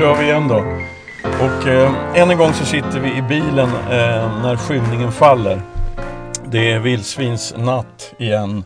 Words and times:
Kör 0.00 0.16
vi 0.16 0.24
igen 0.24 0.48
då. 0.48 0.56
Och 1.24 1.68
eh, 1.68 1.92
än 2.14 2.30
en 2.30 2.38
gång 2.38 2.52
så 2.52 2.64
sitter 2.64 3.00
vi 3.00 3.16
i 3.16 3.22
bilen 3.22 3.68
eh, 3.68 4.42
när 4.42 4.56
skymningen 4.56 5.12
faller. 5.12 5.62
Det 6.46 6.72
är 6.72 6.78
vildsvinsnatt 6.78 8.14
igen. 8.18 8.64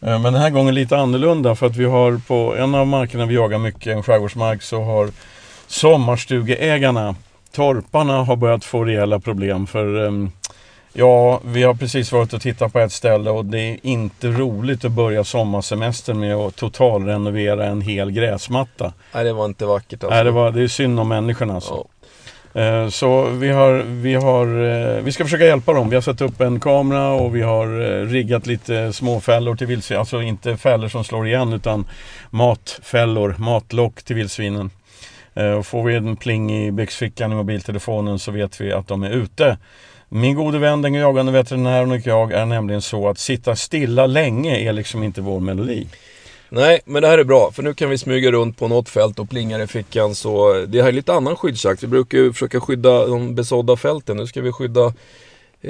Eh, 0.00 0.20
men 0.20 0.22
den 0.22 0.34
här 0.34 0.50
gången 0.50 0.74
lite 0.74 0.96
annorlunda 0.96 1.54
för 1.54 1.66
att 1.66 1.76
vi 1.76 1.84
har 1.84 2.20
på 2.26 2.56
en 2.56 2.74
av 2.74 2.86
markerna 2.86 3.26
vi 3.26 3.34
jagar 3.34 3.58
mycket, 3.58 3.96
en 3.96 4.02
skärgårdsmark, 4.02 4.62
så 4.62 4.82
har 4.82 5.10
sommarstugeägarna, 5.66 7.14
torparna, 7.52 8.22
har 8.22 8.36
börjat 8.36 8.64
få 8.64 8.84
rejäla 8.84 9.20
problem. 9.20 9.66
För 9.66 10.06
eh, 10.06 10.12
Ja, 10.98 11.40
vi 11.44 11.62
har 11.62 11.74
precis 11.74 12.12
varit 12.12 12.32
och 12.32 12.40
tittat 12.40 12.72
på 12.72 12.78
ett 12.78 12.92
ställe 12.92 13.30
och 13.30 13.44
det 13.44 13.60
är 13.60 13.76
inte 13.82 14.28
roligt 14.28 14.84
att 14.84 14.92
börja 14.92 15.24
sommarsemestern 15.24 16.20
med 16.20 16.34
att 16.34 16.56
totalrenovera 16.56 17.66
en 17.66 17.80
hel 17.80 18.10
gräsmatta. 18.10 18.92
Nej, 19.14 19.24
det 19.24 19.32
var 19.32 19.44
inte 19.44 19.66
vackert 19.66 20.04
alltså. 20.04 20.14
Nej, 20.14 20.24
det, 20.24 20.30
var, 20.30 20.50
det 20.50 20.62
är 20.62 20.68
synd 20.68 21.00
om 21.00 21.08
människorna 21.08 21.54
alltså. 21.54 21.86
Ja. 22.52 22.60
Eh, 22.60 22.88
Så 22.88 23.24
vi 23.24 23.48
har, 23.48 23.72
vi 23.86 24.14
har, 24.14 24.46
eh, 24.46 25.02
vi 25.02 25.12
ska 25.12 25.24
försöka 25.24 25.44
hjälpa 25.44 25.72
dem. 25.72 25.88
Vi 25.88 25.94
har 25.94 26.02
satt 26.02 26.20
upp 26.20 26.40
en 26.40 26.60
kamera 26.60 27.10
och 27.10 27.36
vi 27.36 27.42
har 27.42 27.66
eh, 27.66 28.06
riggat 28.06 28.46
lite 28.46 28.92
småfällor 28.92 29.56
till 29.56 29.66
vildsvin. 29.66 29.98
Alltså 29.98 30.22
inte 30.22 30.56
fällor 30.56 30.88
som 30.88 31.04
slår 31.04 31.26
igen 31.26 31.52
utan 31.52 31.88
matfällor, 32.30 33.34
matlock 33.38 34.02
till 34.02 34.16
vildsvinen. 34.16 34.70
Får 35.64 35.84
vi 35.84 35.94
en 35.94 36.16
pling 36.16 36.52
i 36.52 36.70
byxfickan 36.70 37.32
i 37.32 37.34
mobiltelefonen 37.34 38.18
så 38.18 38.32
vet 38.32 38.60
vi 38.60 38.72
att 38.72 38.88
de 38.88 39.02
är 39.02 39.10
ute. 39.10 39.58
Min 40.10 40.34
gode 40.34 40.58
vän 40.58 40.82
den 40.82 40.94
jagande 40.94 41.32
veterinären 41.32 41.90
och 41.90 42.06
jag 42.06 42.32
är 42.32 42.46
nämligen 42.46 42.82
så 42.82 43.08
att 43.08 43.18
sitta 43.18 43.56
stilla 43.56 44.06
länge 44.06 44.58
är 44.58 44.72
liksom 44.72 45.02
inte 45.02 45.20
vår 45.20 45.40
melodi. 45.40 45.86
Nej, 46.48 46.80
men 46.84 47.02
det 47.02 47.08
här 47.08 47.18
är 47.18 47.24
bra. 47.24 47.50
För 47.52 47.62
nu 47.62 47.74
kan 47.74 47.90
vi 47.90 47.98
smyga 47.98 48.30
runt 48.30 48.58
på 48.58 48.68
något 48.68 48.88
fält 48.88 49.18
och 49.18 49.30
plingar 49.30 49.60
i 49.60 49.66
fickan. 49.66 50.14
Så 50.14 50.52
det 50.68 50.82
här 50.82 50.88
är 50.88 50.92
lite 50.92 51.12
annan 51.12 51.36
skyddsjakt. 51.36 51.82
Vi 51.82 51.86
brukar 51.86 52.18
ju 52.18 52.32
försöka 52.32 52.60
skydda 52.60 53.06
de 53.06 53.34
besådda 53.34 53.76
fälten. 53.76 54.16
Nu 54.16 54.26
ska 54.26 54.40
vi 54.40 54.52
skydda 54.52 54.92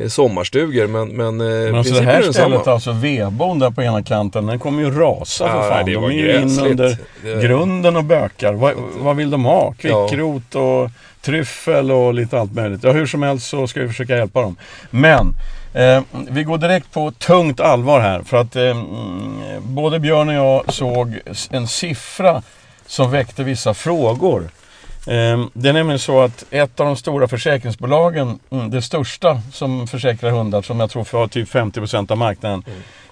sommarstugor. 0.09 0.87
Men, 0.87 1.09
men, 1.09 1.41
eh, 1.41 1.47
Men 1.47 1.75
alltså 1.75 1.95
det 1.95 2.01
här 2.03 2.13
är 2.19 2.23
densamma. 2.23 2.49
stället, 2.49 2.67
alltså 2.69 2.93
vedboden 2.93 3.59
där 3.59 3.71
på 3.71 3.83
ena 3.83 4.03
kanten, 4.03 4.47
den 4.47 4.59
kommer 4.59 4.83
ju 4.83 4.91
rasa 4.91 5.49
för 5.49 5.57
Ja, 5.57 5.69
fan. 5.71 5.87
det 5.87 5.95
De 5.95 6.05
är 6.05 6.11
ju 6.11 6.37
in 6.41 6.61
under 6.61 6.97
Det- 7.23 7.43
grunden 7.43 7.97
och 7.97 8.05
bökar. 8.05 8.53
Vad, 8.53 8.73
vad 8.99 9.17
vill 9.17 9.31
de 9.31 9.45
ha? 9.45 9.73
Kvickrot 9.79 10.55
och 10.55 10.91
tryffel 11.23 11.91
och 11.91 12.15
lite 12.15 12.41
allt 12.41 12.55
möjligt. 12.55 12.85
Ja, 12.85 12.93
hur 12.93 13.07
som 13.07 13.23
helst 13.23 13.49
så 13.49 13.67
ska 13.67 13.81
vi 13.81 13.89
försöka 13.89 14.17
hjälpa 14.17 14.43
dem. 14.43 14.57
Men 14.91 15.35
eh, 15.75 16.03
vi 16.31 16.45
går 16.45 16.59
direkt 16.59 16.93
på 16.93 17.11
tungt 17.11 17.61
allvar 17.61 18.01
här. 18.01 18.23
För 18.23 18.37
att 18.37 18.57
eh, 18.57 18.63
mm, 18.63 19.41
både 19.63 19.99
Björn 20.01 20.29
och 20.29 20.35
jag 20.35 20.73
såg 20.75 21.15
en 21.51 21.69
siffra 21.69 22.43
som 22.87 23.11
väckte 23.11 23.45
vissa 23.45 23.75
frågor. 23.75 24.49
Eh, 25.07 25.47
Det 25.53 25.69
är 25.69 25.73
nämligen 25.73 25.99
så 25.99 26.21
att 26.21 26.45
ett 26.51 26.81
av 26.81 26.87
de 26.87 26.97
stora 26.97 27.29
försäkringsbolagen, 27.29 28.39
mm, 28.51 28.71
det 28.71 28.83
största 28.83 29.41
som 29.53 29.87
försäkrar 29.87 30.31
hundar, 30.31 30.63
som 30.63 30.81
jag 30.81 30.91
tror 30.91 31.05
får 31.05 31.27
typ 31.29 31.49
50% 31.49 32.11
av 32.11 32.19
marknaden, 32.19 32.65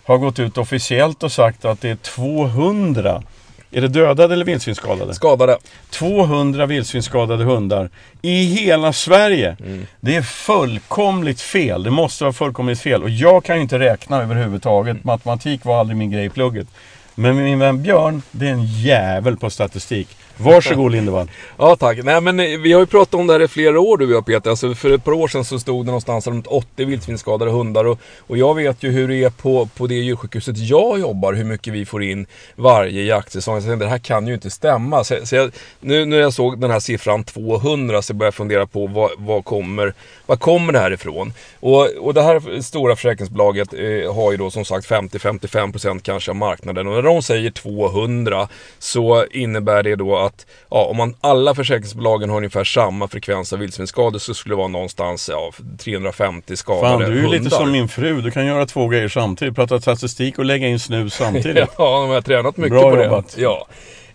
har 0.05 0.19
gått 0.19 0.39
ut 0.39 0.59
officiellt 0.59 1.23
och 1.23 1.33
sagt 1.33 1.65
att 1.65 1.81
det 1.81 1.91
är 1.91 1.97
200, 1.97 3.23
är 3.71 3.81
det 3.81 3.89
dödade 3.89 4.35
eller 4.35 4.45
vildsvinsskadade? 4.45 5.15
Skadade. 5.15 5.59
200 5.91 6.67
vildsvinsskadade 6.67 7.45
hundar 7.45 7.91
i 8.23 8.45
hela 8.45 8.93
Sverige. 8.93 9.57
Det 10.01 10.17
är 10.17 10.23
fullkomligt 10.23 11.41
fel. 11.41 11.83
Det 11.83 11.91
måste 11.91 12.25
vara 12.25 12.33
fullkomligt 12.33 12.81
fel. 12.81 13.03
Och 13.03 13.11
jag 13.11 13.45
kan 13.45 13.57
ju 13.57 13.63
inte 13.63 13.79
räkna 13.79 14.23
överhuvudtaget. 14.23 15.05
Matematik 15.05 15.65
var 15.65 15.81
aldrig 15.81 15.97
min 15.97 16.11
grej 16.11 16.25
i 16.25 16.31
plugget. 16.31 16.67
Men 17.15 17.37
min 17.37 17.59
vän 17.59 17.83
Björn, 17.83 18.23
det 18.31 18.47
är 18.49 18.53
en 18.53 18.67
jävel 18.67 19.37
på 19.37 19.51
statistik. 19.51 20.09
Varsågod 20.37 20.93
Lindevall. 20.93 21.31
Ja 21.59 21.77
tack. 21.77 21.99
Nej 22.05 22.21
men 22.21 22.41
eh, 22.41 22.59
vi 22.59 22.73
har 22.73 22.81
ju 22.81 22.87
pratat 22.87 23.15
om 23.15 23.27
det 23.27 23.33
här 23.33 23.43
i 23.43 23.49
flera 23.49 23.81
år 23.81 23.97
du 23.97 24.05
och 24.05 24.13
jag 24.13 24.27
Peter. 24.27 24.51
Alltså, 24.51 24.75
för 24.75 24.91
ett 24.91 25.05
par 25.05 25.13
år 25.13 25.29
sedan 25.29 25.45
så 25.45 25.59
stod 25.59 25.85
det 25.85 25.87
någonstans 25.87 26.27
runt 26.27 26.47
80 26.47 26.85
vildsvinsskadade 26.85 27.51
hundar. 27.51 27.85
Och, 27.85 27.99
och 28.19 28.39
jag 28.39 28.55
vet 28.55 28.83
ju 28.83 28.91
hur 28.91 29.09
det 29.09 29.25
är 29.25 29.31
på, 29.31 29.69
på 29.77 29.87
det 29.87 29.95
djursjukhuset 29.95 30.59
jag 30.59 31.01
jobbar. 31.01 31.33
Hur 31.33 31.45
mycket 31.45 31.73
vi 31.73 31.87
får 31.87 32.03
in 32.03 32.27
varje 32.55 33.03
jaktsäsong. 33.03 33.61
Så 33.61 33.67
jag 33.67 33.73
tänkte, 33.73 33.87
det 33.87 33.91
här 33.91 33.99
kan 33.99 34.27
ju 34.27 34.35
inte 34.35 34.51
stämma. 34.51 35.05
Så, 35.05 35.17
så 35.25 35.37
jag, 35.37 35.51
nu 35.81 36.05
när 36.05 36.17
jag 36.17 36.33
såg 36.33 36.61
den 36.61 36.71
här 36.71 36.81
siffran 36.81 37.25
200 37.25 38.03
så 38.03 38.15
började 38.15 38.27
jag 38.27 38.35
fundera 38.35 38.67
på 38.67 38.87
vad, 38.87 39.11
vad, 39.19 39.45
kommer, 39.45 39.95
vad 40.27 40.41
kommer 40.41 40.73
det 40.73 40.79
här 40.79 40.93
ifrån? 40.93 41.33
Och, 41.61 41.87
och 41.87 42.15
det 42.15 42.23
här 42.23 42.61
stora 42.61 42.97
försäkringsbolaget 42.97 43.73
eh, 43.73 44.15
har 44.15 44.31
ju 44.33 44.37
då 44.37 44.51
som 44.51 44.65
sagt 44.65 44.91
50-55% 44.91 46.01
kanske 46.03 46.31
av 46.31 46.37
marknaden. 46.37 46.87
Och 46.87 46.95
när 46.95 47.03
de 47.03 47.23
säger 47.23 47.51
200 47.51 48.49
så 48.79 49.27
innebär 49.27 49.83
det 49.83 49.97
då 49.97 50.17
att 50.27 50.47
ja, 50.71 50.85
om 50.85 50.97
man, 50.97 51.15
alla 51.21 51.55
försäkringsbolagen 51.55 52.31
har 52.31 52.37
ungefär 52.37 52.65
samma 52.65 53.09
frekvens 53.09 53.53
av 53.53 53.59
vildsvinsskador 53.59 54.19
så 54.19 54.35
skulle 54.35 54.53
det 54.53 54.57
vara 54.57 54.69
någonstans 54.69 55.29
ja, 55.33 55.53
350 55.79 56.57
skadade 56.57 56.89
Fan, 56.89 56.99
du 57.01 57.07
är 57.07 57.11
ju 57.11 57.17
hundar. 57.17 57.39
lite 57.39 57.51
som 57.51 57.71
min 57.73 57.89
fru. 57.89 58.21
Du 58.21 58.31
kan 58.31 58.47
göra 58.47 58.67
två 58.67 58.89
grejer 58.89 59.09
samtidigt. 59.09 59.55
Prata 59.55 59.81
statistik 59.81 60.39
och 60.39 60.45
lägga 60.45 60.69
in 60.69 60.81
snus 60.81 61.15
samtidigt. 61.15 61.69
Ja, 61.79 62.01
de 62.01 62.11
har 62.11 62.21
tränat 62.21 62.57
mycket 62.57 62.73
Bra 62.73 62.91
på 62.91 63.03
jobbat. 63.03 63.35
det. 63.37 63.43
Ja. 63.43 63.67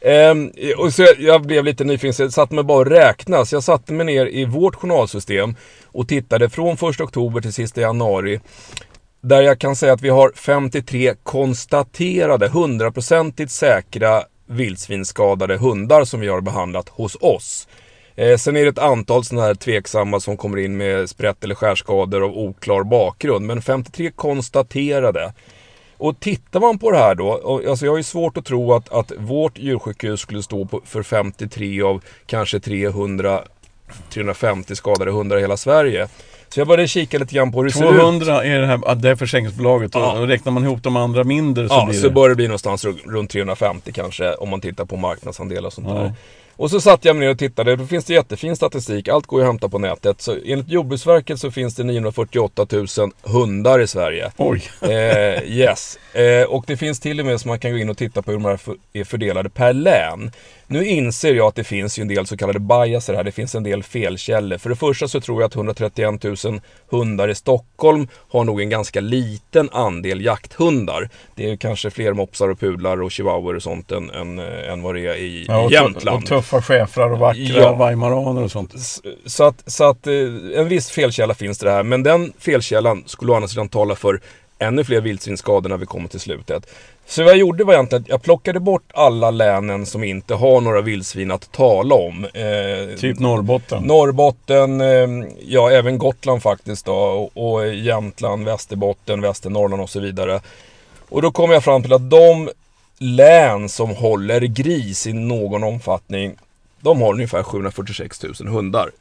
Ehm, 0.01 0.51
och 0.77 0.93
så 0.93 1.01
jag, 1.01 1.19
jag 1.19 1.41
blev 1.41 1.65
lite 1.65 1.83
nyfiken, 1.83 2.13
så 2.13 2.23
jag 2.23 2.33
satte 2.33 2.55
mig 2.55 2.63
bara 2.63 2.77
och 2.77 2.85
räknade. 2.85 3.45
Så 3.45 3.55
jag 3.55 3.63
satte 3.63 3.93
mig 3.93 4.05
ner 4.05 4.25
i 4.25 4.45
vårt 4.45 4.75
journalsystem 4.75 5.55
och 5.85 6.07
tittade 6.07 6.49
från 6.49 6.73
1 6.73 6.81
oktober 7.01 7.41
till 7.41 7.53
sista 7.53 7.81
januari. 7.81 8.39
Där 9.23 9.41
jag 9.41 9.59
kan 9.59 9.75
säga 9.75 9.93
att 9.93 10.01
vi 10.01 10.09
har 10.09 10.31
53 10.35 11.13
konstaterade, 11.23 12.47
hundraprocentigt 12.47 13.51
säkra 13.51 14.23
vildsvinsskadade 14.51 15.57
hundar 15.57 16.05
som 16.05 16.19
vi 16.19 16.27
har 16.27 16.41
behandlat 16.41 16.89
hos 16.89 17.17
oss. 17.21 17.67
Eh, 18.15 18.37
sen 18.37 18.57
är 18.57 18.63
det 18.63 18.69
ett 18.69 18.79
antal 18.79 19.23
sådana 19.23 19.47
här 19.47 19.55
tveksamma 19.55 20.19
som 20.19 20.37
kommer 20.37 20.57
in 20.57 20.77
med 20.77 21.09
sprätt 21.09 21.43
eller 21.43 21.55
skärskador 21.55 22.23
av 22.23 22.37
oklar 22.37 22.83
bakgrund. 22.83 23.45
Men 23.45 23.61
53 23.61 24.11
konstaterade. 24.11 25.33
Och 25.97 26.19
tittar 26.19 26.59
man 26.59 26.79
på 26.79 26.91
det 26.91 26.97
här 26.97 27.15
då, 27.15 27.27
och, 27.27 27.65
alltså 27.65 27.85
jag 27.85 27.91
har 27.91 27.97
ju 27.97 28.03
svårt 28.03 28.37
att 28.37 28.45
tro 28.45 28.73
att, 28.73 28.89
att 28.89 29.11
vårt 29.17 29.57
djursjukhus 29.57 30.21
skulle 30.21 30.43
stå 30.43 30.65
på, 30.65 30.81
för 30.85 31.03
53 31.03 31.81
av 31.81 32.03
kanske 32.25 32.59
300 32.59 33.41
350 34.09 34.75
skadade 34.75 35.11
hundar 35.11 35.37
i 35.37 35.41
hela 35.41 35.57
Sverige. 35.57 36.07
Så 36.53 36.59
jag 36.59 36.67
började 36.67 36.87
kika 36.87 37.17
lite 37.19 37.35
grann 37.35 37.51
på 37.51 37.57
hur 37.57 37.65
det 37.65 37.71
ser 37.73 37.83
ut. 37.93 37.99
200 37.99 38.43
är 38.43 38.59
det 38.59 38.65
här, 38.67 38.79
ah, 38.85 38.95
det 38.95 39.09
är 39.09 39.15
försäkringsbolaget. 39.15 39.91
Ja. 39.93 40.19
Och 40.19 40.27
räknar 40.27 40.51
man 40.51 40.63
ihop 40.63 40.83
de 40.83 40.95
andra 40.95 41.23
mindre 41.23 41.67
så 41.69 41.73
Ja, 41.75 41.85
blir 41.89 41.99
så 41.99 42.07
det... 42.07 42.13
bör 42.13 42.29
det 42.29 42.35
bli 42.35 42.47
någonstans 42.47 42.85
ru- 42.85 43.11
runt 43.11 43.29
350 43.31 43.91
kanske 43.93 44.33
om 44.33 44.49
man 44.49 44.61
tittar 44.61 44.85
på 44.85 44.97
marknadsandelar 44.97 45.67
och 45.67 45.73
sånt 45.73 45.87
Ja. 45.89 45.93
där. 45.95 46.13
Och 46.55 46.71
så 46.71 46.81
satt 46.81 47.05
jag 47.05 47.15
mig 47.15 47.25
ner 47.25 47.31
och 47.33 47.39
tittade, 47.39 47.75
då 47.75 47.85
finns 47.85 48.05
det 48.05 48.13
jättefin 48.13 48.55
statistik, 48.55 49.07
allt 49.07 49.25
går 49.25 49.39
ju 49.39 49.43
att 49.43 49.49
hämta 49.49 49.69
på 49.69 49.79
nätet. 49.79 50.21
Så 50.21 50.35
enligt 50.45 50.69
Jordbruksverket 50.69 51.39
så 51.39 51.51
finns 51.51 51.75
det 51.75 51.83
948 51.83 52.65
000 52.71 52.87
hundar 53.23 53.79
i 53.79 53.87
Sverige. 53.87 54.31
Oj. 54.37 54.63
Eh, 54.81 55.43
yes. 55.51 55.99
Eh, 56.13 56.43
och 56.49 56.63
det 56.67 56.77
finns 56.77 56.99
till 56.99 57.19
och 57.19 57.25
med 57.25 57.41
så 57.41 57.47
man 57.47 57.59
kan 57.59 57.71
gå 57.71 57.77
in 57.77 57.89
och 57.89 57.97
titta 57.97 58.21
på 58.21 58.31
hur 58.31 58.37
de 58.39 58.45
här 58.45 58.59
är 58.93 59.03
fördelade 59.03 59.49
per 59.49 59.73
län. 59.73 60.31
Nu 60.71 60.85
inser 60.85 61.33
jag 61.33 61.47
att 61.47 61.55
det 61.55 61.63
finns 61.63 61.99
ju 61.99 62.01
en 62.01 62.07
del 62.07 62.25
så 62.27 62.37
kallade 62.37 62.59
biaser 62.59 63.13
här. 63.13 63.23
Det 63.23 63.31
finns 63.31 63.55
en 63.55 63.63
del 63.63 63.83
felkällor. 63.83 64.57
För 64.57 64.69
det 64.69 64.75
första 64.75 65.07
så 65.07 65.21
tror 65.21 65.41
jag 65.41 65.47
att 65.47 65.55
131 65.55 66.23
000 66.23 66.61
hundar 66.89 67.27
i 67.27 67.35
Stockholm 67.35 68.07
har 68.29 68.43
nog 68.43 68.61
en 68.61 68.69
ganska 68.69 69.01
liten 69.01 69.69
andel 69.71 70.25
jakthundar. 70.25 71.09
Det 71.35 71.51
är 71.51 71.55
kanske 71.55 71.89
fler 71.89 72.13
mopsar 72.13 72.49
och 72.49 72.59
pudlar 72.59 73.01
och 73.01 73.11
chihuahuor 73.11 73.55
och 73.55 73.63
sånt 73.63 73.91
än, 73.91 74.09
än, 74.09 74.39
än 74.39 74.81
vad 74.81 74.95
det 74.95 75.01
är 75.01 75.15
i 75.15 75.45
Ja, 75.47 75.57
och, 75.63 75.71
Jämtland. 75.71 76.23
och 76.23 76.29
tuffa 76.29 76.61
schäfrar 76.61 77.11
och 77.11 77.19
vackra 77.19 77.41
Ja. 77.43 77.75
weimaraner 77.75 78.43
och 78.43 78.51
sånt. 78.51 78.73
Så 79.25 79.43
att, 79.43 79.71
så 79.71 79.83
att 79.89 80.07
eh, 80.07 80.13
en 80.55 80.67
viss 80.67 80.89
felkälla 80.91 81.33
finns 81.33 81.57
det 81.59 81.71
här. 81.71 81.83
Men 81.83 82.03
den 82.03 82.33
felkällan 82.39 83.03
skulle 83.05 83.31
å 83.31 83.35
andra 83.35 83.47
sidan 83.47 83.69
tala 83.69 83.95
för 83.95 84.21
ännu 84.59 84.83
fler 84.83 85.01
vildsvinsskador 85.01 85.69
när 85.69 85.77
vi 85.77 85.85
kommer 85.85 86.09
till 86.09 86.19
slutet. 86.19 86.69
Så 87.05 87.23
vad 87.23 87.31
jag 87.31 87.39
gjorde 87.39 87.63
var 87.63 87.73
egentligen 87.73 88.03
att 88.03 88.09
jag 88.09 88.21
plockade 88.21 88.59
bort 88.59 88.91
alla 88.93 89.31
länen 89.31 89.85
som 89.85 90.03
inte 90.03 90.33
har 90.35 90.61
några 90.61 90.81
vildsvin 90.81 91.31
att 91.31 91.51
tala 91.51 91.95
om. 91.95 92.25
Eh, 92.25 92.97
Typ 92.99 93.19
Norrbotten. 93.19 93.83
Norrbotten, 93.83 94.81
eh, 94.81 95.27
ja 95.47 95.71
även 95.71 95.97
Gotland 95.97 96.43
faktiskt 96.43 96.85
då. 96.85 96.93
Och, 96.93 97.53
och 97.53 97.67
Jämtland, 97.67 98.45
Västerbotten, 98.45 99.21
Västernorrland 99.21 99.81
och 99.81 99.89
så 99.89 99.99
vidare. 99.99 100.41
Och 101.09 101.21
då 101.21 101.31
kom 101.31 101.51
jag 101.51 101.63
fram 101.63 101.81
till 101.81 101.93
att 101.93 102.09
de 102.09 102.49
län 102.97 103.69
som 103.69 103.89
håller 103.89 104.41
gris 104.41 105.07
i 105.07 105.13
någon 105.13 105.63
omfattning, 105.63 106.35
de 106.79 107.01
har 107.01 107.13
ungefär 107.13 107.43
746 107.43 108.23
000 108.23 108.47
hundar. 108.47 108.91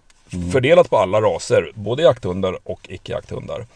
Fördelat 0.52 0.90
på 0.90 0.98
alla 0.98 1.20
raser, 1.20 1.72
både 1.74 2.02
jakthundar 2.02 2.58
och 2.64 2.80
icke-jakthundar. 2.88 3.66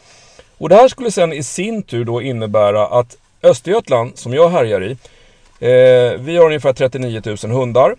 Och 0.59 0.69
det 0.69 0.75
här 0.75 0.89
skulle 0.89 1.11
sen 1.11 1.33
i 1.33 1.43
sin 1.43 1.83
tur 1.83 2.05
då 2.05 2.23
innebära 2.23 2.87
att 2.87 3.17
Östergötland, 3.45 4.19
som 4.19 4.35
jag 4.35 4.49
härjar 4.49 4.83
i, 4.83 4.91
eh, 5.59 6.21
vi 6.21 6.37
har 6.37 6.47
ungefär 6.47 6.73
39 6.73 7.23
000 7.25 7.53
hundar. 7.53 7.97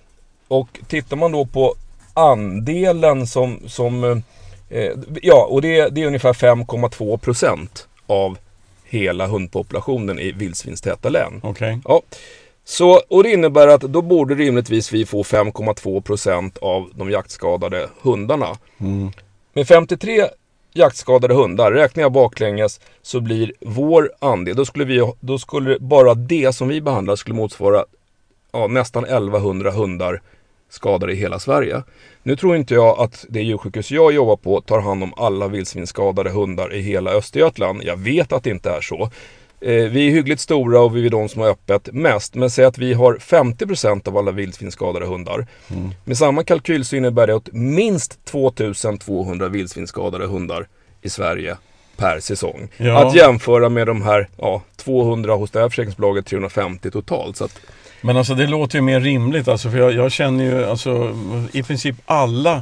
Och 0.48 0.80
tittar 0.88 1.18
man 1.18 1.32
då 1.32 1.46
på 1.46 1.76
andelen 2.14 3.28
som, 3.28 3.60
som 3.68 4.04
eh, 4.70 4.92
ja, 5.22 5.48
och 5.50 5.62
det, 5.62 5.90
det 5.90 6.04
är 6.04 6.08
ungefär 6.08 6.34
5,2 6.34 7.18
procent 7.18 7.88
av 8.08 8.38
hela 8.86 9.28
hundpopulationen 9.28 10.20
i 10.20 10.32
vildsvinstäta 10.32 11.10
län. 11.10 11.42
Okej. 11.44 11.80
Ja. 11.86 12.02
Så, 12.66 13.02
och 13.08 13.24
det 13.24 13.32
innebär 13.32 13.68
att 13.68 13.82
då 13.82 14.02
borde 14.02 14.36
rimligtvis 14.36 14.94
vi 14.94 15.06
få 15.06 15.24
5,2% 15.24 16.58
av 16.62 16.90
de 16.96 17.12
jaktskadade 17.12 17.90
hundarna. 18.02 18.58
Mm. 18.80 19.12
Med 19.54 19.68
53 19.68 20.26
jaktskadade 20.76 21.34
hundar, 21.34 21.72
räknar 21.72 22.04
jag 22.04 22.12
baklänges 22.12 22.80
så 23.02 23.20
blir 23.20 23.54
vår 23.60 24.12
andel, 24.20 24.56
då 24.56 24.66
skulle, 24.66 24.86
vi, 24.86 25.12
då 25.20 25.40
skulle 25.40 25.80
bara 25.80 26.14
det 26.14 26.56
som 26.56 26.68
vi 26.68 26.82
behandlar 26.82 27.16
skulle 27.16 27.36
motsvara 27.36 27.86
ja, 28.52 28.68
nästan 28.68 29.04
1100 29.04 29.72
hundar 29.72 30.22
skadade 30.70 31.14
i 31.14 31.16
hela 31.16 31.40
Sverige. 31.40 31.84
Nu 32.24 32.36
tror 32.36 32.56
inte 32.56 32.74
jag 32.74 33.00
att 33.00 33.26
det 33.30 33.42
djursjukhus 33.42 33.92
jag 33.92 34.14
jobbar 34.14 34.36
på 34.36 34.62
tar 34.62 34.80
hand 34.80 35.04
om 35.04 35.14
alla 35.18 35.48
vildsvinsskadade 35.48 36.30
hundar 36.30 36.74
i 36.74 36.82
hela 36.82 37.12
Östergötland. 37.12 37.82
Jag 37.84 37.98
vet 37.98 38.34
att 38.34 38.44
det 38.44 38.50
inte 38.50 38.70
är 38.70 38.82
så. 38.82 39.10
Eh, 39.66 39.90
vi 39.90 40.08
är 40.08 40.12
hyggligt 40.12 40.42
stora 40.42 40.80
och 40.82 40.98
vi 40.98 41.06
är 41.06 41.10
de 41.10 41.30
som 41.30 41.42
har 41.42 41.50
öppet 41.50 41.94
mest. 41.94 42.36
Men 42.36 42.50
säg 42.50 42.66
att 42.66 42.78
vi 42.78 42.94
har 42.94 43.14
50% 43.14 44.08
av 44.08 44.18
alla 44.18 44.32
vildsvinsskadade 44.32 45.06
hundar. 45.06 45.48
Mm. 45.72 45.92
Med 46.04 46.18
samma 46.18 46.44
kalkyl 46.44 46.86
så 46.86 46.96
innebär 46.96 47.28
det 47.28 47.36
att 47.36 47.50
minst 47.52 48.26
2200 48.26 49.48
vildsvinsskadade 49.48 50.28
hundar 50.28 50.68
i 51.02 51.10
Sverige 51.10 51.58
per 51.98 52.20
säsong. 52.20 52.68
Ja. 52.78 53.08
Att 53.08 53.16
jämföra 53.16 53.70
med 53.70 53.88
de 53.88 54.02
här 54.02 54.28
ja, 54.38 54.62
200 54.76 55.36
hos 55.36 55.52
det 55.52 55.60
här 55.60 55.70
försäkringsbolaget, 55.70 56.26
350 56.26 56.92
totalt. 56.92 57.38
Så 57.38 57.46
att, 57.46 57.60
men 58.02 58.18
alltså 58.18 58.36
det 58.36 58.48
låter 58.48 58.76
ju 58.76 58.82
mer 58.82 59.00
rimligt 59.00 59.48
alltså, 59.48 59.70
för 59.70 59.78
jag, 59.78 59.94
jag 59.94 60.12
känner 60.12 60.44
ju 60.44 60.66
alltså 60.66 61.16
i 61.52 61.64
princip 61.64 61.96
alla 62.06 62.62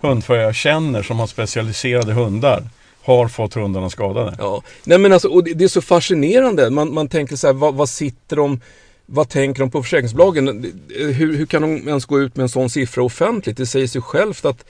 hundförare 0.00 0.42
jag 0.42 0.54
känner 0.54 1.02
som 1.02 1.18
har 1.18 1.26
specialiserade 1.26 2.12
hundar 2.12 2.62
har 3.04 3.28
fått 3.28 3.54
hundarna 3.54 3.90
skadade. 3.90 4.34
Ja, 4.38 4.62
nej 4.84 4.98
men 4.98 5.12
alltså 5.12 5.28
och 5.28 5.44
det, 5.44 5.54
det 5.54 5.64
är 5.64 5.68
så 5.68 5.82
fascinerande. 5.82 6.70
Man, 6.70 6.94
man 6.94 7.08
tänker 7.08 7.36
så 7.36 7.46
här, 7.46 7.54
vad, 7.54 7.74
vad 7.74 7.88
sitter 7.88 8.36
de 8.36 8.60
vad 9.06 9.28
tänker 9.28 9.60
de 9.60 9.70
på 9.70 9.82
försäkringsbolagen? 9.82 10.72
Hur, 10.88 11.36
hur 11.36 11.46
kan 11.46 11.62
de 11.62 11.88
ens 11.88 12.04
gå 12.04 12.20
ut 12.20 12.36
med 12.36 12.42
en 12.42 12.48
sån 12.48 12.70
siffra 12.70 13.02
offentligt? 13.02 13.56
Det 13.56 13.66
säger 13.66 13.86
sig 13.86 14.02
självt 14.02 14.44
att 14.44 14.64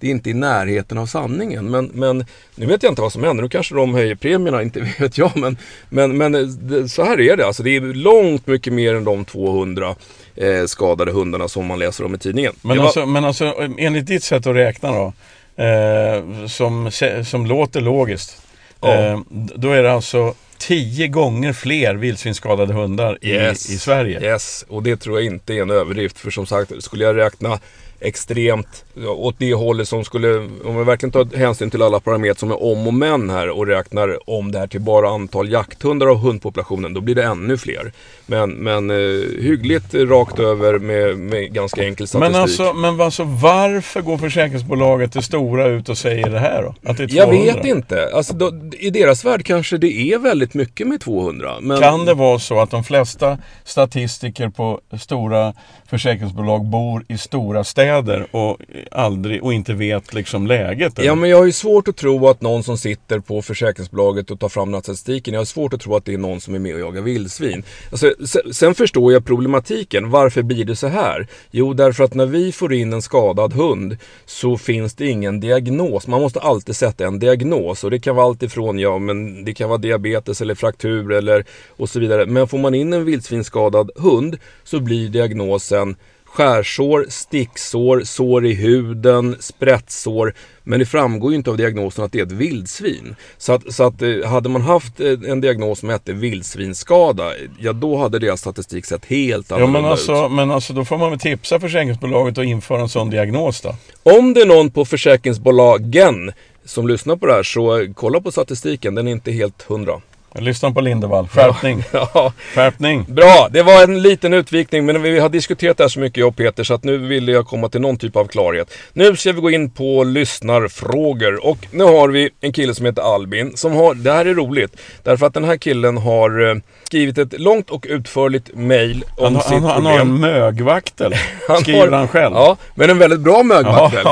det 0.00 0.06
är 0.06 0.10
inte 0.10 0.30
i 0.30 0.34
närheten 0.34 0.98
av 0.98 1.06
sanningen. 1.06 1.70
Men, 1.70 1.90
men 1.94 2.24
nu 2.54 2.66
vet 2.66 2.82
jag 2.82 2.92
inte 2.92 3.02
vad 3.02 3.12
som 3.12 3.24
händer. 3.24 3.42
Nu 3.42 3.48
kanske 3.48 3.74
de 3.74 3.94
höjer 3.94 4.14
premierna, 4.14 4.62
inte 4.62 4.92
vet 4.98 5.18
jag. 5.18 5.36
Men, 5.36 5.56
men, 5.88 6.16
men 6.16 6.32
det, 6.68 6.88
så 6.88 7.04
här 7.04 7.20
är 7.20 7.36
det. 7.36 7.46
Alltså, 7.46 7.62
det 7.62 7.76
är 7.76 7.80
långt 7.80 8.46
mycket 8.46 8.72
mer 8.72 8.94
än 8.94 9.04
de 9.04 9.24
200 9.24 9.94
eh, 10.36 10.64
skadade 10.66 11.12
hundarna 11.12 11.48
som 11.48 11.66
man 11.66 11.78
läser 11.78 12.04
om 12.04 12.14
i 12.14 12.18
tidningen. 12.18 12.52
Men, 12.62 12.78
var... 12.78 12.84
alltså, 12.84 13.06
men 13.06 13.24
alltså 13.24 13.54
enligt 13.78 14.06
ditt 14.06 14.24
sätt 14.24 14.46
att 14.46 14.56
räkna 14.56 14.92
då. 14.92 15.12
Eh, 15.58 16.46
som, 16.46 16.90
som 17.24 17.46
låter 17.46 17.80
logiskt. 17.80 18.42
Ja. 18.80 18.94
Eh, 18.94 19.20
då 19.30 19.70
är 19.70 19.82
det 19.82 19.92
alltså 19.92 20.34
tio 20.58 21.08
gånger 21.08 21.52
fler 21.52 21.94
vildsvinsskadade 21.94 22.74
hundar 22.74 23.18
yes. 23.22 23.70
i, 23.70 23.74
i 23.74 23.78
Sverige. 23.78 24.20
Yes, 24.20 24.64
och 24.68 24.82
det 24.82 24.96
tror 24.96 25.18
jag 25.18 25.26
inte 25.26 25.54
är 25.54 25.62
en 25.62 25.70
överdrift. 25.70 26.18
För 26.18 26.30
som 26.30 26.46
sagt, 26.46 26.72
skulle 26.84 27.04
jag 27.04 27.16
räkna 27.16 27.60
extremt 28.00 28.84
åt 29.06 29.34
det 29.38 29.54
hållet 29.54 29.88
som 29.88 30.04
skulle, 30.04 30.36
om 30.64 30.78
vi 30.78 30.84
verkligen 30.84 31.12
tar 31.12 31.36
hänsyn 31.36 31.70
till 31.70 31.82
alla 31.82 32.00
parametrar 32.00 32.34
som 32.34 32.50
är 32.50 32.62
om 32.62 32.86
och 32.86 32.94
men 32.94 33.30
här 33.30 33.50
och 33.50 33.66
räknar 33.66 34.30
om 34.30 34.52
det 34.52 34.58
här 34.58 34.66
till 34.66 34.80
bara 34.80 35.08
antal 35.08 35.52
jakthundar 35.52 36.06
av 36.06 36.16
hundpopulationen, 36.16 36.94
då 36.94 37.00
blir 37.00 37.14
det 37.14 37.24
ännu 37.24 37.58
fler. 37.58 37.92
Men, 38.26 38.50
men 38.50 38.90
eh, 38.90 38.96
hyggligt 39.42 39.94
rakt 39.94 40.38
över 40.38 40.78
med, 40.78 41.18
med 41.18 41.52
ganska 41.52 41.84
enkel 41.84 42.08
statistik. 42.08 42.32
Men 42.32 42.42
alltså, 42.42 42.72
men 42.72 43.00
alltså 43.00 43.24
varför 43.24 44.02
går 44.02 44.18
försäkringsbolaget 44.18 45.12
det 45.12 45.22
stora 45.22 45.66
ut 45.66 45.88
och 45.88 45.98
säger 45.98 46.30
det 46.30 46.38
här 46.38 46.62
då? 46.62 46.90
Att 46.90 46.96
det 46.96 47.02
är 47.02 47.08
200? 47.08 47.36
Jag 47.36 47.54
vet 47.54 47.64
inte. 47.64 48.10
Alltså, 48.14 48.34
då, 48.34 48.52
I 48.78 48.90
deras 48.90 49.24
värld 49.24 49.44
kanske 49.44 49.78
det 49.78 50.12
är 50.12 50.18
väldigt 50.18 50.54
mycket 50.54 50.86
med 50.86 51.00
200. 51.00 51.54
Men... 51.60 51.80
Kan 51.80 52.04
det 52.04 52.14
vara 52.14 52.38
så 52.38 52.60
att 52.60 52.70
de 52.70 52.84
flesta 52.84 53.38
statistiker 53.64 54.48
på 54.48 54.80
stora 55.00 55.54
försäkringsbolag 55.86 56.64
bor 56.64 57.04
i 57.08 57.18
stora 57.18 57.64
städer 57.64 57.87
och, 58.30 58.58
aldrig, 58.90 59.42
och 59.42 59.52
inte 59.54 59.74
vet 59.74 60.14
liksom 60.14 60.46
läget? 60.46 60.98
Eller? 60.98 61.06
Ja, 61.06 61.14
men 61.14 61.30
jag 61.30 61.36
har 61.36 61.44
ju 61.44 61.52
svårt 61.52 61.88
att 61.88 61.96
tro 61.96 62.28
att 62.28 62.40
någon 62.40 62.62
som 62.62 62.78
sitter 62.78 63.18
på 63.18 63.42
försäkringsbolaget 63.42 64.30
och 64.30 64.40
tar 64.40 64.48
fram 64.48 64.68
den 64.68 64.74
här 64.74 64.80
statistiken, 64.80 65.34
jag 65.34 65.40
har 65.40 65.44
svårt 65.44 65.72
att 65.72 65.80
tro 65.80 65.96
att 65.96 66.04
det 66.04 66.14
är 66.14 66.18
någon 66.18 66.40
som 66.40 66.54
är 66.54 66.58
med 66.58 66.74
och 66.74 66.80
jagar 66.80 67.02
vildsvin. 67.02 67.62
Alltså, 67.90 68.14
sen 68.52 68.74
förstår 68.74 69.12
jag 69.12 69.24
problematiken. 69.24 70.10
Varför 70.10 70.42
blir 70.42 70.64
det 70.64 70.76
så 70.76 70.86
här? 70.86 71.26
Jo, 71.50 71.74
därför 71.74 72.04
att 72.04 72.14
när 72.14 72.26
vi 72.26 72.52
får 72.52 72.72
in 72.72 72.92
en 72.92 73.02
skadad 73.02 73.52
hund 73.52 73.96
så 74.26 74.56
finns 74.56 74.94
det 74.94 75.06
ingen 75.06 75.40
diagnos. 75.40 76.06
Man 76.06 76.20
måste 76.20 76.40
alltid 76.40 76.76
sätta 76.76 77.06
en 77.06 77.18
diagnos 77.18 77.84
och 77.84 77.90
det 77.90 77.98
kan 77.98 78.16
vara 78.16 78.26
allt 78.26 78.42
ifrån, 78.42 78.78
ja, 78.78 78.98
men 78.98 79.44
det 79.44 79.54
kan 79.54 79.68
vara 79.68 79.78
diabetes 79.78 80.40
eller 80.40 80.54
fraktur 80.54 81.12
eller 81.12 81.44
och 81.76 81.88
så 81.88 82.00
vidare. 82.00 82.26
Men 82.26 82.48
får 82.48 82.58
man 82.58 82.74
in 82.74 82.92
en 82.92 83.04
vildsvinsskadad 83.04 83.90
hund 83.96 84.38
så 84.64 84.80
blir 84.80 85.08
diagnosen 85.08 85.96
skärsår, 86.28 87.06
sticksår, 87.08 88.02
sår 88.04 88.46
i 88.46 88.54
huden, 88.54 89.36
sprättsår. 89.40 90.34
Men 90.62 90.78
det 90.78 90.86
framgår 90.86 91.30
ju 91.30 91.36
inte 91.36 91.50
av 91.50 91.56
diagnosen 91.56 92.04
att 92.04 92.12
det 92.12 92.18
är 92.20 92.26
ett 92.26 92.32
vildsvin. 92.32 93.16
Så 93.38 93.52
att, 93.52 93.74
så 93.74 93.84
att 93.84 94.02
eh, 94.02 94.24
hade 94.24 94.48
man 94.48 94.62
haft 94.62 95.00
eh, 95.00 95.12
en 95.26 95.40
diagnos 95.40 95.78
som 95.78 95.88
hette 95.88 96.12
vildsvinsskada, 96.12 97.32
ja 97.58 97.72
då 97.72 97.96
hade 97.96 98.18
deras 98.18 98.40
statistik 98.40 98.86
sett 98.86 99.04
helt 99.04 99.52
annorlunda 99.52 99.78
ja, 99.78 99.82
men 99.82 99.90
alltså, 99.90 100.26
ut. 100.26 100.32
Men 100.32 100.50
alltså 100.50 100.72
då 100.72 100.84
får 100.84 100.98
man 100.98 101.10
väl 101.10 101.18
tipsa 101.18 101.60
försäkringsbolaget 101.60 102.38
att 102.38 102.44
införa 102.44 102.80
en 102.80 102.88
sån 102.88 103.10
diagnos 103.10 103.60
då? 103.60 103.74
Om 104.02 104.34
det 104.34 104.40
är 104.40 104.46
någon 104.46 104.70
på 104.70 104.84
försäkringsbolagen 104.84 106.32
som 106.64 106.88
lyssnar 106.88 107.16
på 107.16 107.26
det 107.26 107.32
här 107.32 107.42
så 107.42 107.86
kolla 107.94 108.20
på 108.20 108.32
statistiken, 108.32 108.94
den 108.94 109.08
är 109.08 109.12
inte 109.12 109.32
helt 109.32 109.62
hundra. 109.62 110.00
Lyssna 110.34 110.70
på 110.70 110.80
Lindevall. 110.80 111.28
Skärpning. 111.28 111.84
Ja. 111.92 112.32
Skärpning. 112.54 113.04
Bra, 113.08 113.48
det 113.50 113.62
var 113.62 113.82
en 113.82 114.02
liten 114.02 114.34
utvikning 114.34 114.86
men 114.86 115.02
vi 115.02 115.18
har 115.18 115.28
diskuterat 115.28 115.76
det 115.76 115.84
här 115.84 115.88
så 115.88 116.00
mycket 116.00 116.16
jag 116.18 116.28
och 116.28 116.36
Peter 116.36 116.64
så 116.64 116.74
att 116.74 116.84
nu 116.84 116.98
ville 116.98 117.32
jag 117.32 117.46
komma 117.46 117.68
till 117.68 117.80
någon 117.80 117.96
typ 117.96 118.16
av 118.16 118.24
klarhet. 118.24 118.74
Nu 118.92 119.16
ska 119.16 119.32
vi 119.32 119.40
gå 119.40 119.50
in 119.50 119.70
på 119.70 120.04
lyssnarfrågor 120.04 121.46
och 121.46 121.58
nu 121.70 121.84
har 121.84 122.08
vi 122.08 122.30
en 122.40 122.52
kille 122.52 122.74
som 122.74 122.86
heter 122.86 123.14
Albin 123.14 123.56
som 123.56 123.72
har, 123.72 123.94
det 123.94 124.12
här 124.12 124.26
är 124.26 124.34
roligt, 124.34 124.80
därför 125.02 125.26
att 125.26 125.34
den 125.34 125.44
här 125.44 125.56
killen 125.56 125.96
har 125.96 126.48
eh, 126.48 126.54
skrivit 126.84 127.18
ett 127.18 127.40
långt 127.40 127.70
och 127.70 127.86
utförligt 127.88 128.50
mail 128.54 129.04
om 129.16 129.34
han, 129.34 129.44
sitt 129.44 129.52
han, 129.52 129.60
problem. 129.62 129.84
Han 129.84 129.86
har 129.86 130.00
en 130.00 130.20
mögvaktel, 130.20 131.14
han 131.48 131.60
skriver 131.60 131.80
har, 131.80 131.90
han 131.90 132.08
själv. 132.08 132.34
Ja, 132.34 132.56
men 132.74 132.90
en 132.90 132.98
väldigt 132.98 133.20
bra 133.20 133.42
mögvaktel. 133.42 134.06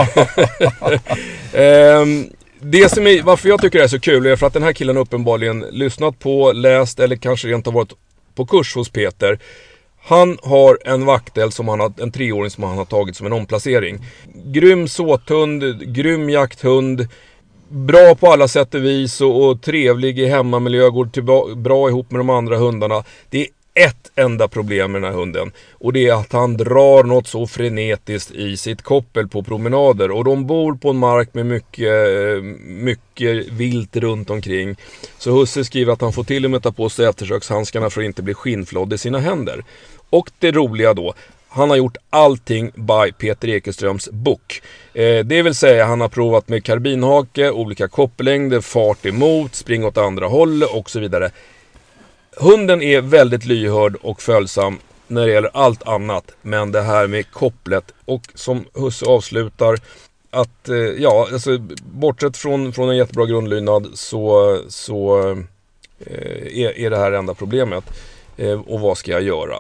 ehm, 1.63 2.27
det 2.61 2.89
som 2.89 3.07
är, 3.07 3.23
varför 3.23 3.49
jag 3.49 3.61
tycker 3.61 3.79
det 3.79 3.85
är 3.85 3.89
så 3.89 4.01
kul 4.01 4.27
är 4.27 4.37
för 4.37 4.47
att 4.47 4.53
den 4.53 4.63
här 4.63 4.73
killen 4.73 4.97
uppenbarligen 4.97 5.61
lyssnat 5.61 6.19
på, 6.19 6.53
läst 6.53 7.01
eller 7.01 7.17
kanske 7.17 7.49
rent 7.49 7.67
har 7.67 7.73
varit 7.73 7.93
på 8.35 8.47
kurs 8.47 8.75
hos 8.75 8.89
Peter. 8.89 9.39
Han 10.03 10.39
har 10.43 10.79
en 10.85 11.05
vaktel 11.05 11.53
som 11.53 11.69
han 11.69 11.81
har, 11.81 11.93
en 11.99 12.13
treåring 12.13 12.51
som 12.51 12.65
han 12.65 12.79
har 12.79 12.85
tagit 12.85 13.17
som 13.17 13.27
en 13.27 13.33
omplacering. 13.33 14.05
Grym 14.45 14.89
såthund, 14.89 15.95
grym 15.95 16.31
jakthund. 16.31 17.09
Bra 17.69 18.15
på 18.15 18.33
alla 18.33 18.49
sätt 18.49 18.75
och 18.75 18.85
vis 18.85 19.21
och, 19.21 19.49
och 19.49 19.63
trevlig 19.63 20.19
i 20.19 20.27
hemmamiljö, 20.27 20.91
går 20.91 21.07
till, 21.07 21.23
bra 21.57 21.89
ihop 21.89 22.11
med 22.11 22.21
de 22.21 22.31
andra 22.31 22.57
hundarna. 22.57 23.05
Det 23.31 23.41
är 23.41 23.47
ett 23.77 24.11
enda 24.15 24.49
problem 24.49 24.93
med 24.93 25.03
den 25.03 25.13
här 25.13 25.19
hunden. 25.19 25.53
Och 25.73 25.93
det 25.93 26.07
är 26.07 26.15
att 26.15 26.33
han 26.33 26.57
drar 26.57 27.05
något 27.05 27.27
så 27.27 27.47
frenetiskt 27.47 28.31
i 28.31 28.57
sitt 28.57 28.83
koppel 28.83 29.29
på 29.29 29.43
promenader. 29.43 30.11
Och 30.11 30.25
de 30.25 30.47
bor 30.47 30.75
på 30.75 30.91
en 30.91 30.97
mark 30.97 31.35
med 31.35 31.47
mycket, 31.47 31.89
eh, 31.89 32.43
mycket 32.65 33.47
vilt 33.47 33.97
runt 33.97 34.31
omkring. 34.31 34.77
Så 35.19 35.31
husse 35.31 35.65
skriver 35.65 35.93
att 35.93 36.01
han 36.01 36.13
får 36.13 36.25
till 36.25 36.45
och 36.45 36.51
med 36.51 36.63
ta 36.63 36.73
på 36.73 36.89
sig 36.89 37.07
eftersökshandskarna 37.07 37.91
för 37.91 38.01
att 38.01 38.05
inte 38.05 38.23
bli 38.23 38.35
skinnflådd 38.35 38.93
i 38.93 38.99
sina 38.99 39.19
händer. 39.19 39.65
Och 40.11 40.31
det 40.39 40.53
roliga 40.53 40.95
då, 40.95 41.15
han 41.49 41.71
har 41.71 41.77
gjort 41.77 41.97
allting 42.11 42.71
by 42.75 43.13
Peter 43.19 43.49
Ekeströms 43.49 44.09
bok. 44.11 44.63
Eh, 44.95 45.25
det 45.25 45.43
vill 45.43 45.55
säga 45.55 45.87
han 45.87 46.01
har 46.01 46.09
provat 46.09 46.49
med 46.49 46.65
karbinhake, 46.65 47.51
olika 47.51 47.89
koppellängder, 47.89 48.61
fart 48.61 49.07
emot, 49.07 49.55
spring 49.55 49.85
åt 49.85 49.99
andra 49.99 50.27
hållet 50.27 50.71
och 50.73 50.91
så 50.91 51.01
vidare. 51.01 51.31
Hunden 52.37 52.83
är 52.83 53.01
väldigt 53.01 53.45
lyhörd 53.45 53.97
och 54.03 54.23
följsam 54.23 54.79
när 55.07 55.27
det 55.27 55.33
gäller 55.33 55.51
allt 55.55 55.89
annat. 55.89 56.31
Men 56.43 56.73
det 56.73 56.83
här 56.83 57.07
med 57.07 57.31
kopplet 57.31 57.93
och 58.05 58.23
som 58.35 58.65
husse 58.75 59.07
avslutar 59.07 59.79
att, 60.31 60.69
eh, 60.69 60.77
ja, 60.77 61.29
alltså 61.33 61.59
bortsett 61.93 62.37
från, 62.37 62.73
från 62.73 62.91
en 62.91 62.97
jättebra 62.97 63.27
grundlydnad 63.27 63.91
så, 63.95 64.59
så 64.69 65.31
eh, 66.07 66.63
är, 66.63 66.79
är 66.79 66.91
det 66.91 66.97
här 66.97 67.13
enda 67.13 67.35
problemet. 67.35 67.85
Eh, 68.37 68.61
och 68.61 68.81
vad 68.81 68.99
ska 68.99 69.11
jag 69.11 69.23
göra? 69.23 69.57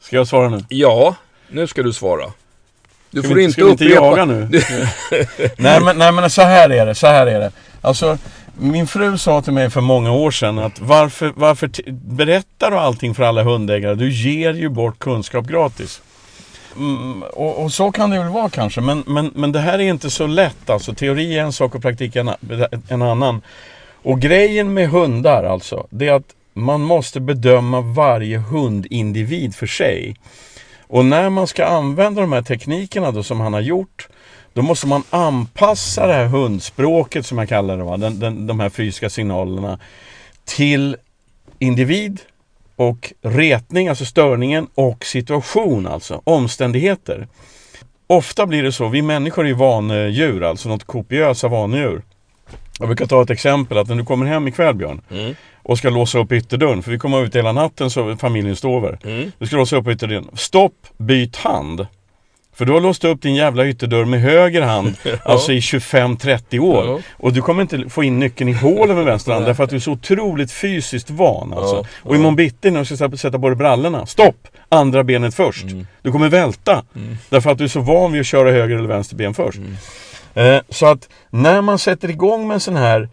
Ska 0.00 0.16
jag 0.16 0.28
svara 0.28 0.48
nu? 0.48 0.64
Ja, 0.68 1.16
nu 1.48 1.66
ska 1.66 1.82
du 1.82 1.92
svara. 1.92 2.32
Du 3.10 3.20
ska 3.20 3.28
får 3.28 3.34
vi, 3.34 3.42
inte 3.42 3.52
ska 3.52 3.62
upprepa. 3.62 3.76
Ska 3.76 3.84
vi 3.84 3.92
inte 3.92 3.94
jaga 3.94 4.24
nu? 4.24 4.48
nej, 5.56 5.80
men, 5.80 5.98
nej 5.98 6.12
men 6.12 6.30
så 6.30 6.42
här 6.42 6.70
är 6.70 6.86
det, 6.86 6.94
så 6.94 7.06
här 7.06 7.26
är 7.26 7.40
det. 7.40 7.52
Alltså 7.80 8.18
min 8.58 8.86
fru 8.86 9.18
sa 9.18 9.42
till 9.42 9.52
mig 9.52 9.70
för 9.70 9.80
många 9.80 10.12
år 10.12 10.30
sedan 10.30 10.58
att 10.58 10.80
varför, 10.80 11.32
varför 11.36 11.70
berättar 11.92 12.70
du 12.70 12.76
allting 12.76 13.14
för 13.14 13.22
alla 13.22 13.42
hundägare? 13.42 13.94
Du 13.94 14.12
ger 14.12 14.54
ju 14.54 14.68
bort 14.68 14.98
kunskap 14.98 15.46
gratis. 15.46 16.02
Mm, 16.76 17.22
och, 17.22 17.62
och, 17.62 17.72
så 17.72 17.92
kan 17.92 18.10
det 18.10 18.18
väl 18.18 18.32
vara 18.32 18.48
kanske, 18.48 18.80
men, 18.80 19.04
men, 19.06 19.32
men 19.34 19.52
det 19.52 19.60
här 19.60 19.78
är 19.78 19.82
inte 19.82 20.10
så 20.10 20.26
lätt 20.26 20.70
alltså. 20.70 20.94
Teori 20.94 21.38
är 21.38 21.42
en 21.42 21.52
sak 21.52 21.74
och 21.74 21.82
praktik 21.82 22.16
en, 22.16 22.30
en 22.88 23.02
annan. 23.02 23.42
Och 24.02 24.20
grejen 24.20 24.74
med 24.74 24.88
hundar 24.88 25.44
alltså, 25.44 25.86
det 25.90 26.08
är 26.08 26.12
att 26.12 26.34
man 26.52 26.80
måste 26.80 27.20
bedöma 27.20 27.80
varje 27.80 28.38
hundindivid 28.38 29.54
för 29.54 29.66
sig. 29.66 30.16
Och 30.86 31.04
när 31.04 31.30
man 31.30 31.46
ska 31.46 31.64
använda 31.64 32.20
de 32.20 32.32
här 32.32 32.42
teknikerna 32.42 33.10
då 33.10 33.22
som 33.22 33.40
han 33.40 33.52
har 33.52 33.60
gjort 33.60 34.08
då 34.54 34.62
måste 34.62 34.86
man 34.86 35.02
anpassa 35.10 36.06
det 36.06 36.12
här 36.12 36.26
hundspråket 36.26 37.26
som 37.26 37.38
jag 37.38 37.48
kallar 37.48 37.76
det, 37.76 37.84
va? 37.84 37.96
Den, 37.96 38.18
den, 38.18 38.46
de 38.46 38.60
här 38.60 38.68
fysiska 38.68 39.10
signalerna 39.10 39.78
till 40.44 40.96
individ 41.58 42.20
och 42.76 43.12
retning, 43.22 43.88
alltså 43.88 44.04
störningen 44.04 44.66
och 44.74 45.04
situation, 45.04 45.86
alltså 45.86 46.22
omständigheter. 46.24 47.28
Ofta 48.06 48.46
blir 48.46 48.62
det 48.62 48.72
så, 48.72 48.88
vi 48.88 49.02
människor 49.02 49.44
är 49.44 49.48
ju 49.48 49.54
vanedjur, 49.54 50.44
alltså 50.44 50.68
något 50.68 50.84
kopiösa 50.84 51.48
vanedjur. 51.48 52.02
Jag 52.78 52.88
brukar 52.88 53.06
ta 53.06 53.22
ett 53.22 53.30
exempel 53.30 53.78
att 53.78 53.88
när 53.88 53.96
du 53.96 54.04
kommer 54.04 54.26
hem 54.26 54.48
ikväll 54.48 54.74
Björn 54.74 55.00
mm. 55.10 55.34
och 55.62 55.78
ska 55.78 55.90
låsa 55.90 56.18
upp 56.18 56.32
ytterdörren, 56.32 56.82
för 56.82 56.90
vi 56.90 56.98
kommer 56.98 57.24
ut 57.24 57.36
hela 57.36 57.52
natten 57.52 57.90
så 57.90 58.16
familjen 58.16 58.56
står 58.56 58.76
över. 58.76 58.98
Mm. 59.04 59.32
Du 59.38 59.46
ska 59.46 59.56
låsa 59.56 59.76
upp 59.76 59.88
ytterdörren. 59.88 60.28
Stopp, 60.34 60.86
byt 60.96 61.36
hand. 61.36 61.86
För 62.54 62.64
du 62.64 62.72
har 62.72 62.80
låst 62.80 63.04
upp 63.04 63.22
din 63.22 63.34
jävla 63.34 63.66
ytterdörr 63.66 64.04
med 64.04 64.20
höger 64.20 64.62
hand, 64.62 64.96
ja. 65.02 65.12
alltså 65.24 65.52
i 65.52 65.60
25-30 65.60 66.58
år. 66.58 66.86
Ja. 66.86 66.98
Och 67.12 67.32
du 67.32 67.42
kommer 67.42 67.62
inte 67.62 67.88
få 67.88 68.04
in 68.04 68.18
nyckeln 68.18 68.50
i 68.50 68.52
hålet 68.52 68.96
med 68.96 69.04
vänster 69.04 69.32
hand 69.32 69.46
därför 69.46 69.64
att 69.64 69.70
du 69.70 69.76
är 69.76 69.80
så 69.80 69.92
otroligt 69.92 70.52
fysiskt 70.52 71.10
van. 71.10 71.52
Alltså. 71.52 71.76
Ja. 71.76 71.84
Och 72.02 72.14
imorgon 72.14 72.36
bitti 72.36 72.70
när 72.70 72.80
du 72.80 72.96
ska 72.96 73.16
sätta 73.16 73.38
på 73.38 73.48
dig 73.48 73.56
brallorna, 73.56 74.06
stopp! 74.06 74.48
Andra 74.68 75.04
benet 75.04 75.34
först. 75.34 75.64
Mm. 75.64 75.86
Du 76.02 76.12
kommer 76.12 76.28
välta. 76.28 76.82
Mm. 76.96 77.16
Därför 77.28 77.50
att 77.50 77.58
du 77.58 77.64
är 77.64 77.68
så 77.68 77.80
van 77.80 78.12
vid 78.12 78.20
att 78.20 78.26
köra 78.26 78.50
höger 78.50 78.76
eller 78.76 78.88
vänster 78.88 79.16
ben 79.16 79.34
först. 79.34 79.58
Mm. 79.58 79.76
Eh, 80.34 80.62
så 80.68 80.86
att 80.86 81.08
när 81.30 81.62
man 81.62 81.78
sätter 81.78 82.10
igång 82.10 82.46
med 82.46 82.54
en 82.54 82.60
sån 82.60 82.76
här 82.76 83.08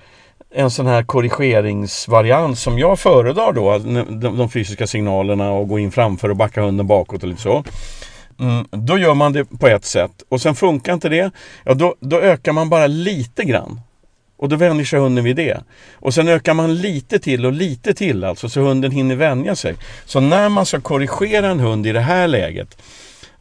en 0.53 0.71
sån 0.71 0.87
här 0.87 1.03
korrigeringsvariant 1.03 2.57
som 2.57 2.79
jag 2.79 2.99
föredrar 2.99 3.53
då, 3.53 3.77
de, 3.77 4.37
de 4.37 4.49
fysiska 4.49 4.87
signalerna 4.87 5.51
och 5.51 5.67
gå 5.67 5.79
in 5.79 5.91
framför 5.91 6.29
och 6.29 6.35
backa 6.35 6.61
hunden 6.61 6.87
bakåt 6.87 7.23
och 7.23 7.29
lite 7.29 7.41
så. 7.41 7.63
Mm, 8.41 8.67
då 8.71 8.97
gör 8.97 9.13
man 9.13 9.33
det 9.33 9.45
på 9.45 9.67
ett 9.67 9.85
sätt 9.85 10.23
och 10.29 10.41
sen 10.41 10.55
funkar 10.55 10.93
inte 10.93 11.09
det, 11.09 11.31
ja 11.63 11.73
då, 11.73 11.95
då 11.99 12.19
ökar 12.19 12.51
man 12.51 12.69
bara 12.69 12.87
lite 12.87 13.43
grann. 13.43 13.81
Och 14.37 14.49
då 14.49 14.55
vänjer 14.55 14.85
sig 14.85 14.99
hunden 14.99 15.23
vid 15.23 15.35
det. 15.35 15.63
Och 15.93 16.13
sen 16.13 16.27
ökar 16.27 16.53
man 16.53 16.75
lite 16.75 17.19
till 17.19 17.45
och 17.45 17.53
lite 17.53 17.93
till 17.93 18.23
alltså 18.23 18.49
så 18.49 18.61
hunden 18.61 18.91
hinner 18.91 19.15
vänja 19.15 19.55
sig. 19.55 19.75
Så 20.05 20.19
när 20.19 20.49
man 20.49 20.65
ska 20.65 20.81
korrigera 20.81 21.47
en 21.47 21.59
hund 21.59 21.87
i 21.87 21.91
det 21.91 21.99
här 21.99 22.27
läget 22.27 22.77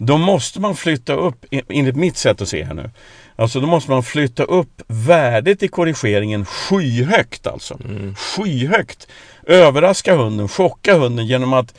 då 0.00 0.18
måste 0.18 0.60
man 0.60 0.76
flytta 0.76 1.12
upp, 1.12 1.44
enligt 1.68 1.96
mitt 1.96 2.16
sätt 2.16 2.40
att 2.40 2.48
se 2.48 2.64
här 2.64 2.74
nu, 2.74 2.90
alltså 3.36 3.60
då 3.60 3.66
måste 3.66 3.90
man 3.90 4.02
flytta 4.02 4.42
upp 4.42 4.82
värdet 4.86 5.62
i 5.62 5.68
korrigeringen 5.68 6.44
skyhögt 6.44 7.46
alltså. 7.46 7.78
Mm. 7.84 8.14
Skyhögt. 8.14 9.08
Överraska 9.46 10.14
hunden, 10.14 10.48
chocka 10.48 10.98
hunden 10.98 11.26
genom 11.26 11.52
att 11.52 11.74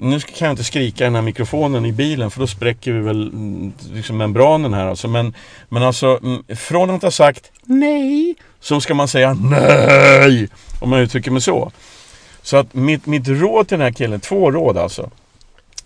nu 0.00 0.20
kan 0.20 0.46
jag 0.46 0.52
inte 0.52 0.64
skrika 0.64 1.04
i 1.04 1.06
den 1.06 1.14
här 1.14 1.22
mikrofonen 1.22 1.86
i 1.86 1.92
bilen 1.92 2.30
för 2.30 2.40
då 2.40 2.46
spräcker 2.46 2.92
vi 2.92 3.00
väl 3.00 3.28
mm, 3.28 3.72
liksom 3.92 4.16
membranen 4.16 4.74
här 4.74 4.86
alltså. 4.86 5.08
Men, 5.08 5.34
men 5.68 5.82
alltså 5.82 6.18
mm, 6.22 6.42
från 6.56 6.90
att 6.90 7.02
ha 7.02 7.10
sagt 7.10 7.50
nej 7.62 8.34
så 8.60 8.80
ska 8.80 8.94
man 8.94 9.08
säga 9.08 9.34
nej. 9.34 10.48
Om 10.80 10.90
man 10.90 11.00
uttrycker 11.00 11.30
mig 11.30 11.42
så. 11.42 11.72
Så 12.42 12.56
att 12.56 12.74
mitt, 12.74 13.06
mitt 13.06 13.28
råd 13.28 13.68
till 13.68 13.78
den 13.78 13.84
här 13.84 13.92
killen, 13.92 14.20
två 14.20 14.50
råd 14.50 14.78
alltså. 14.78 15.10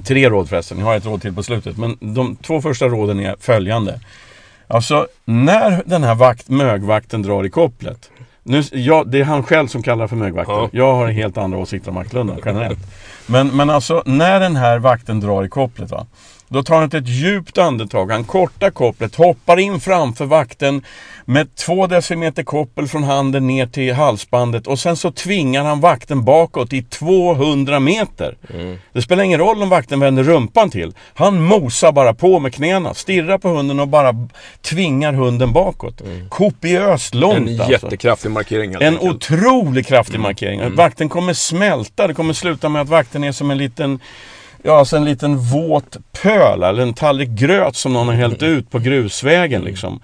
Tre 0.04 0.30
råd 0.30 0.48
förresten, 0.48 0.78
jag 0.78 0.86
har 0.86 0.96
ett 0.96 1.06
råd 1.06 1.22
till 1.22 1.34
på 1.34 1.42
slutet. 1.42 1.76
Men 1.76 1.96
de 2.00 2.36
två 2.36 2.62
första 2.62 2.88
råden 2.88 3.20
är 3.20 3.36
följande. 3.40 4.00
Alltså 4.66 5.06
när 5.24 5.82
den 5.86 6.04
här 6.04 6.14
vakt, 6.14 6.48
mögvakten 6.48 7.22
drar 7.22 7.46
i 7.46 7.50
kopplet. 7.50 8.10
Nu, 8.44 8.62
ja, 8.72 9.04
det 9.06 9.20
är 9.20 9.24
han 9.24 9.42
själv 9.42 9.66
som 9.68 9.82
kallar 9.82 10.06
för 10.06 10.16
mögvakten. 10.16 10.54
Ja. 10.54 10.68
Jag 10.72 10.94
har 10.94 11.08
helt 11.08 11.38
andra 11.38 11.58
åsikter 11.58 11.88
om 11.88 11.94
vaktlundan 11.94 12.40
generellt. 12.44 12.78
Men, 13.26 13.48
men 13.48 13.70
alltså 13.70 14.02
när 14.06 14.40
den 14.40 14.56
här 14.56 14.78
vakten 14.78 15.20
drar 15.20 15.44
i 15.44 15.48
kopplet 15.48 15.90
va. 15.90 16.06
Då 16.52 16.62
tar 16.62 16.74
han 16.74 16.84
ett 16.84 17.08
djupt 17.08 17.58
andetag, 17.58 18.10
han 18.10 18.24
kortar 18.24 18.70
kopplet, 18.70 19.14
hoppar 19.14 19.58
in 19.58 19.80
framför 19.80 20.24
vakten 20.24 20.82
med 21.24 21.54
två 21.54 21.86
decimeter 21.86 22.42
koppel 22.42 22.88
från 22.88 23.02
handen 23.02 23.46
ner 23.46 23.66
till 23.66 23.94
halsbandet 23.94 24.66
och 24.66 24.78
sen 24.78 24.96
så 24.96 25.12
tvingar 25.12 25.64
han 25.64 25.80
vakten 25.80 26.24
bakåt 26.24 26.72
i 26.72 26.82
200 26.82 27.80
meter. 27.80 28.36
Mm. 28.54 28.78
Det 28.92 29.02
spelar 29.02 29.24
ingen 29.24 29.38
roll 29.38 29.62
om 29.62 29.68
vakten 29.68 30.00
vänder 30.00 30.22
rumpan 30.22 30.70
till. 30.70 30.94
Han 31.14 31.42
mosar 31.42 31.92
bara 31.92 32.14
på 32.14 32.38
med 32.38 32.54
knäna, 32.54 32.94
stirrar 32.94 33.38
på 33.38 33.48
hunden 33.48 33.80
och 33.80 33.88
bara 33.88 34.28
tvingar 34.62 35.12
hunden 35.12 35.52
bakåt. 35.52 36.00
Mm. 36.00 36.28
Kopiöst 36.28 37.14
långt 37.14 37.36
En 37.36 37.48
alltså. 37.48 37.70
jättekraftig 37.70 38.30
markering. 38.30 38.74
En 38.74 38.82
enkelt. 38.82 39.14
otroligt 39.14 39.86
kraftig 39.86 40.14
mm. 40.14 40.22
markering. 40.22 40.60
Mm. 40.60 40.76
Vakten 40.76 41.08
kommer 41.08 41.34
smälta, 41.34 42.06
det 42.06 42.14
kommer 42.14 42.34
sluta 42.34 42.68
med 42.68 42.82
att 42.82 42.88
vakten 42.88 43.24
är 43.24 43.32
som 43.32 43.50
en 43.50 43.58
liten 43.58 44.00
Ja, 44.64 44.78
alltså 44.78 44.96
en 44.96 45.04
liten 45.04 45.38
våt 45.38 45.96
pöl 46.22 46.62
eller 46.62 46.82
en 46.82 46.94
tallrik 46.94 47.28
gröt 47.28 47.76
som 47.76 47.92
någon 47.92 48.06
har 48.06 48.14
hällt 48.14 48.42
ut 48.42 48.70
på 48.70 48.78
grusvägen 48.78 49.62
liksom. 49.62 50.00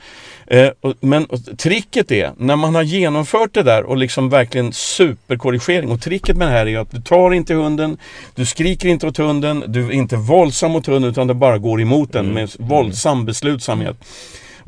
Eh, 0.47 0.71
men 1.01 1.27
tricket 1.59 2.11
är, 2.11 2.33
när 2.37 2.57
man 2.57 2.75
har 2.75 2.83
genomfört 2.83 3.55
det 3.55 3.63
där 3.63 3.83
och 3.83 3.97
liksom 3.97 4.29
verkligen 4.29 4.73
superkorrigering. 4.73 5.91
Och 5.91 6.01
tricket 6.01 6.37
med 6.37 6.49
det 6.49 6.53
här 6.53 6.67
är 6.67 6.79
att 6.79 6.91
du 6.91 7.01
tar 7.01 7.35
inte 7.35 7.55
hunden, 7.55 7.99
du 8.35 8.47
skriker 8.47 8.89
inte 8.89 9.07
åt 9.07 9.17
hunden, 9.17 9.65
du 9.67 9.87
är 9.87 9.93
inte 9.93 10.17
våldsam 10.17 10.71
mot 10.71 10.87
hunden 10.87 11.11
utan 11.11 11.27
det 11.27 11.35
bara 11.35 11.59
går 11.59 11.81
emot 11.81 12.13
den 12.13 12.27
med 12.27 12.51
våldsam 12.59 13.25
beslutsamhet. 13.25 13.97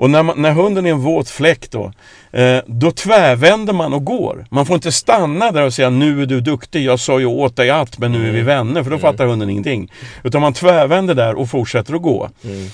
Och 0.01 0.11
när, 0.11 0.23
man, 0.23 0.43
när 0.43 0.53
hunden 0.53 0.87
är 0.87 0.91
en 0.91 0.99
våt 0.99 1.29
fläck 1.29 1.71
då, 1.71 1.93
eh, 2.33 2.59
då 2.67 2.91
tvärvänder 2.91 3.73
man 3.73 3.95
och 3.95 4.05
går. 4.05 4.47
Man 4.51 4.67
får 4.67 4.75
inte 4.75 4.93
stanna 4.93 5.51
där 5.51 5.63
och 5.63 5.75
säga 5.75 5.91
nu 5.91 6.23
är 6.23 6.27
du 6.27 6.41
duktig, 6.41 6.85
jag 6.85 7.01
sa 7.01 7.21
ju 7.21 7.27
åt 7.27 7.57
dig 7.57 7.71
att 7.71 7.99
men 7.99 8.13
nu 8.13 8.19
är 8.19 8.33
vi 8.33 8.41
mm. 8.41 8.47
vänner, 8.47 8.83
för 8.83 8.91
då 8.91 8.97
mm. 8.97 9.01
fattar 9.01 9.27
hunden 9.27 9.51
ingenting. 9.51 9.93
Utan 10.23 10.41
man 10.41 10.53
tvärvänder 10.53 11.15
där 11.15 11.35
och 11.35 11.51
fortsätter 11.51 11.95
att 11.95 12.03
gå. 12.03 12.29
Mm. 12.45 12.71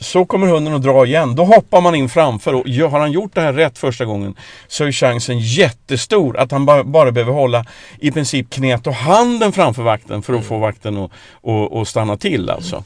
Så 0.00 0.24
kommer 0.24 0.46
hunden 0.46 0.74
att 0.74 0.82
dra 0.82 1.06
igen, 1.06 1.34
då 1.36 1.44
hoppar 1.44 1.80
man 1.80 1.94
in 1.94 2.08
framför 2.08 2.54
och 2.54 2.90
har 2.90 3.00
han 3.00 3.12
gjort 3.12 3.34
det 3.34 3.40
här 3.40 3.52
rätt 3.52 3.78
första 3.78 4.04
gången 4.04 4.34
så 4.68 4.84
är 4.84 4.92
chansen 4.92 5.38
jättestor 5.38 6.36
att 6.36 6.52
han 6.52 6.66
bara, 6.66 6.84
bara 6.84 7.12
behöver 7.12 7.32
hålla 7.32 7.64
i 7.98 8.10
princip 8.10 8.50
knät 8.50 8.86
och 8.86 8.94
handen 8.94 9.52
framför 9.52 9.82
vakten 9.82 10.22
för 10.22 10.32
att 10.32 10.38
mm. 10.38 10.48
få 10.48 10.58
vakten 10.58 11.08
att, 11.82 11.88
stanna 11.88 12.16
till 12.16 12.50
alltså. 12.50 12.84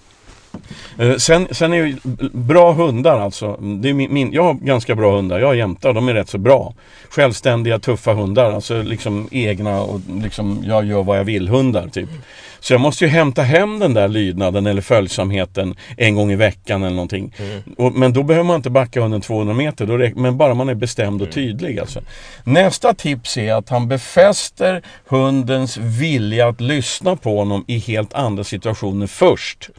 Eh, 0.99 1.17
sen, 1.17 1.49
sen 1.51 1.73
är 1.73 1.77
ju 1.77 1.97
bra 2.33 2.73
hundar 2.73 3.21
alltså. 3.21 3.57
Det 3.61 3.89
är 3.89 3.95
min, 3.95 4.15
min, 4.15 4.33
jag 4.33 4.43
har 4.43 4.55
ganska 4.55 4.95
bra 4.95 5.17
hundar. 5.17 5.39
Jag 5.39 5.47
har 5.47 5.55
jämtar. 5.55 5.93
De 5.93 6.09
är 6.09 6.15
rätt 6.15 6.29
så 6.29 6.39
bra. 6.39 6.75
Självständiga, 7.09 7.79
tuffa 7.79 8.13
hundar. 8.13 8.53
Alltså 8.53 8.83
liksom 8.83 9.29
egna 9.31 9.81
och 9.81 10.01
liksom 10.23 10.65
jag 10.67 10.85
gör 10.85 11.03
vad 11.03 11.19
jag 11.19 11.25
vill 11.25 11.49
hundar 11.49 11.89
typ. 11.89 12.09
Så 12.65 12.75
jag 12.75 12.81
måste 12.81 13.05
ju 13.05 13.11
hämta 13.11 13.43
hem 13.43 13.79
den 13.79 13.95
där 13.95 14.09
lydnaden 14.09 14.67
eller 14.67 14.83
följsamheten 14.83 15.77
en 15.97 16.15
gång 16.15 16.33
i 16.33 16.37
veckan 16.37 16.83
eller 16.83 16.97
någonting. 16.97 17.35
Mm. 17.39 17.63
Och, 17.79 17.93
men 17.93 18.13
då 18.13 18.23
behöver 18.23 18.47
man 18.47 18.57
inte 18.57 18.71
backa 18.71 19.01
hunden 19.01 19.21
200 19.21 19.55
meter. 19.55 19.87
Då 19.87 19.97
räcker, 19.97 20.21
men 20.21 20.37
bara 20.37 20.55
man 20.55 20.69
är 20.69 20.75
bestämd 20.75 21.23
och 21.23 21.29
mm. 21.29 21.35
tydlig. 21.35 21.79
Alltså. 21.79 22.01
Nästa 22.45 22.95
tips 22.95 23.37
är 23.37 23.55
att 23.55 23.69
han 23.69 23.89
befäster 23.89 24.83
hundens 25.07 25.77
vilja 25.77 26.49
att 26.49 26.61
lyssna 26.61 27.17
på 27.17 27.39
honom 27.39 27.65
i 27.67 27.79
helt 27.79 28.15
andra 28.15 28.45
situationer 28.45 29.07
först. 29.07 29.71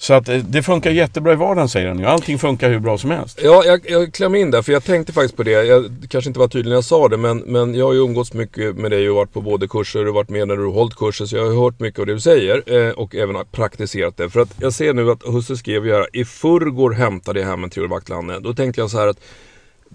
Så 0.00 0.14
att 0.14 0.28
eh, 0.28 0.36
det 0.36 0.62
funkar 0.62 0.90
jättebra 0.90 1.32
i 1.32 1.36
vardagen 1.36 1.68
säger 1.68 1.88
han 1.88 1.98
ju. 1.98 2.04
Allting 2.04 2.38
funkar 2.38 2.70
hur 2.70 2.78
bra 2.78 2.98
som 2.98 3.10
helst. 3.10 3.40
Ja, 3.42 3.62
jag, 3.64 3.90
jag 3.90 4.14
kläm 4.14 4.34
in 4.34 4.50
där 4.50 4.62
för 4.62 4.72
jag 4.72 4.84
tänkte 4.84 5.12
faktiskt 5.12 5.36
på 5.36 5.42
det. 5.42 5.50
Jag 5.50 5.84
kanske 6.08 6.30
inte 6.30 6.40
var 6.40 6.48
tydlig 6.48 6.68
när 6.68 6.76
jag 6.76 6.84
sa 6.84 7.08
det 7.08 7.16
men, 7.16 7.38
men 7.38 7.74
jag 7.74 7.86
har 7.86 7.92
ju 7.92 7.98
umgåtts 7.98 8.32
mycket 8.32 8.76
med 8.76 8.90
dig 8.90 9.10
och 9.10 9.16
varit 9.16 9.32
på 9.32 9.40
både 9.40 9.68
kurser 9.68 10.08
och 10.08 10.14
varit 10.14 10.30
med 10.30 10.48
när 10.48 10.56
du 10.56 10.64
har 10.64 10.72
hållit 10.72 10.96
kurser. 10.96 11.26
Så 11.26 11.36
jag 11.36 11.46
har 11.46 11.62
hört 11.64 11.80
mycket 11.80 12.00
av 12.00 12.06
det 12.06 12.14
du 12.14 12.20
säger 12.20 12.62
eh, 12.66 12.90
och 12.90 13.14
även 13.14 13.36
praktiserat 13.52 14.16
det. 14.16 14.30
För 14.30 14.40
att 14.40 14.54
jag 14.60 14.72
ser 14.72 14.92
nu 14.92 15.10
att 15.10 15.22
husse 15.22 15.56
skrev 15.56 15.86
ju 15.86 15.92
här, 15.92 16.06
i 16.12 16.24
förrgår 16.24 16.90
hämtade 16.90 17.40
jag 17.40 17.46
hem 17.46 17.64
en 17.64 17.70
Theodor 17.70 18.40
Då 18.40 18.54
tänkte 18.54 18.80
jag 18.80 18.90
så 18.90 18.98
här 18.98 19.08
att 19.08 19.20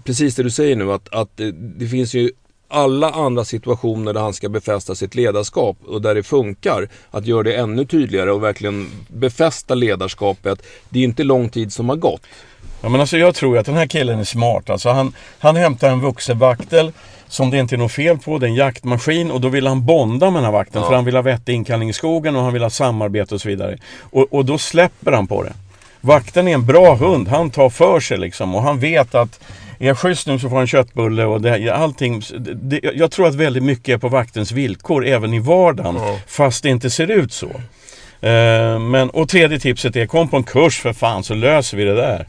precis 0.04 0.34
det 0.34 0.42
du 0.42 0.50
säger 0.50 0.76
nu 0.76 0.92
att, 0.92 1.14
att 1.14 1.36
det, 1.36 1.52
det 1.52 1.86
finns 1.86 2.14
ju 2.14 2.30
alla 2.68 3.10
andra 3.10 3.44
situationer 3.44 4.12
där 4.12 4.20
han 4.20 4.34
ska 4.34 4.48
befästa 4.48 4.94
sitt 4.94 5.14
ledarskap 5.14 5.76
och 5.86 6.02
där 6.02 6.14
det 6.14 6.22
funkar, 6.22 6.88
att 7.10 7.26
göra 7.26 7.42
det 7.42 7.54
ännu 7.54 7.84
tydligare 7.84 8.32
och 8.32 8.42
verkligen 8.42 8.90
befästa 9.08 9.74
ledarskapet. 9.74 10.62
Det 10.88 10.98
är 10.98 11.04
inte 11.04 11.24
lång 11.24 11.48
tid 11.48 11.72
som 11.72 11.88
har 11.88 11.96
gått. 11.96 12.22
Ja, 12.82 12.88
men 12.88 13.00
alltså 13.00 13.16
jag 13.16 13.34
tror 13.34 13.58
att 13.58 13.66
den 13.66 13.74
här 13.74 13.86
killen 13.86 14.20
är 14.20 14.24
smart. 14.24 14.70
Alltså 14.70 14.88
han, 14.88 15.12
han 15.38 15.56
hämtar 15.56 15.90
en 15.90 16.00
vuxen 16.00 16.38
vaktel 16.38 16.92
som 17.28 17.50
det 17.50 17.58
inte 17.58 17.74
är 17.74 17.78
något 17.78 17.92
fel 17.92 18.18
på. 18.18 18.38
Det 18.38 18.46
är 18.46 18.48
en 18.48 18.54
jaktmaskin 18.54 19.30
och 19.30 19.40
då 19.40 19.48
vill 19.48 19.66
han 19.66 19.86
bonda 19.86 20.30
med 20.30 20.36
den 20.36 20.44
här 20.44 20.52
vakten 20.52 20.82
ja. 20.82 20.88
för 20.88 20.94
han 20.94 21.04
vill 21.04 21.14
ha 21.14 21.22
vettig 21.22 21.54
inkallning 21.54 21.88
i 21.88 21.92
skogen 21.92 22.36
och 22.36 22.42
han 22.42 22.52
vill 22.52 22.62
ha 22.62 22.70
samarbete 22.70 23.34
och 23.34 23.40
så 23.40 23.48
vidare. 23.48 23.78
Och, 24.00 24.34
och 24.34 24.44
då 24.44 24.58
släpper 24.58 25.12
han 25.12 25.26
på 25.26 25.42
det. 25.42 25.52
Vakten 26.00 26.48
är 26.48 26.54
en 26.54 26.66
bra 26.66 26.94
hund. 26.94 27.28
Han 27.28 27.50
tar 27.50 27.70
för 27.70 28.00
sig 28.00 28.18
liksom 28.18 28.54
och 28.54 28.62
han 28.62 28.78
vet 28.78 29.14
att 29.14 29.40
är 29.78 29.86
jag 29.86 29.98
schysst 29.98 30.26
nu 30.26 30.38
så 30.38 30.48
får 30.48 30.56
han 30.56 30.66
köttbulle 30.66 31.24
och 31.24 31.40
det, 31.40 31.70
allting. 31.70 32.22
Det, 32.38 32.80
jag 32.94 33.10
tror 33.10 33.26
att 33.26 33.34
väldigt 33.34 33.62
mycket 33.62 33.94
är 33.94 33.98
på 33.98 34.08
vaktens 34.08 34.52
villkor 34.52 35.06
även 35.06 35.34
i 35.34 35.38
vardagen. 35.38 35.96
Mm. 35.96 36.18
Fast 36.26 36.62
det 36.62 36.68
inte 36.68 36.90
ser 36.90 37.10
ut 37.10 37.32
så. 37.32 37.46
Uh, 37.46 38.78
men, 38.78 39.10
och 39.10 39.28
tredje 39.28 39.58
tipset 39.58 39.96
är 39.96 40.06
kom 40.06 40.28
på 40.28 40.36
en 40.36 40.44
kurs 40.44 40.80
för 40.80 40.92
fan 40.92 41.24
så 41.24 41.34
löser 41.34 41.76
vi 41.76 41.84
det 41.84 41.94
där. 41.94 42.26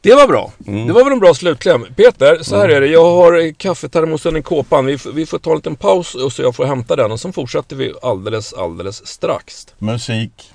Det 0.00 0.14
var 0.14 0.28
bra. 0.28 0.52
Mm. 0.66 0.86
Det 0.86 0.92
var 0.92 1.04
väl 1.04 1.12
en 1.12 1.18
bra 1.18 1.34
slutkläm. 1.34 1.86
Peter, 1.96 2.38
så 2.42 2.56
här 2.56 2.64
mm. 2.64 2.76
är 2.76 2.80
det. 2.80 2.86
Jag 2.86 3.04
har 3.04 3.52
kaffetermosen 3.52 4.36
i 4.36 4.42
kåpan. 4.42 4.86
Vi, 4.86 4.98
vi 5.14 5.26
får 5.26 5.38
ta 5.38 5.50
en 5.50 5.56
liten 5.56 5.76
paus 5.76 6.14
och 6.14 6.32
så 6.32 6.42
jag 6.42 6.56
får 6.56 6.64
hämta 6.64 6.96
den 6.96 7.12
och 7.12 7.20
sen 7.20 7.32
fortsätter 7.32 7.76
vi 7.76 7.92
alldeles, 8.02 8.52
alldeles 8.52 9.06
strax. 9.06 9.66
Musik. 9.78 10.52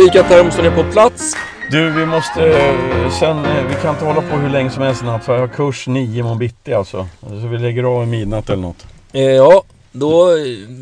Fikatermosen 0.00 0.64
är 0.64 0.70
på 0.70 0.92
plats. 0.92 1.36
Du, 1.70 1.90
vi 1.90 2.06
måste 2.06 2.54
sen, 3.20 3.42
vi 3.68 3.74
kan 3.82 3.90
inte 3.94 4.04
hålla 4.04 4.20
på 4.20 4.36
hur 4.36 4.50
länge 4.50 4.70
som 4.70 4.82
helst 4.82 5.02
natt 5.02 5.24
för 5.24 5.32
jag 5.32 5.40
har 5.40 5.48
kurs 5.48 5.86
nio 5.86 6.18
imorgon 6.18 6.38
bitti 6.38 6.74
alltså. 6.74 7.06
Så 7.20 7.46
vi 7.46 7.58
lägger 7.58 7.82
av 7.82 8.02
i 8.02 8.06
midnatt 8.06 8.50
eller 8.50 8.62
något. 8.62 8.86
Eh, 9.12 9.22
ja, 9.22 9.62
då 9.92 10.34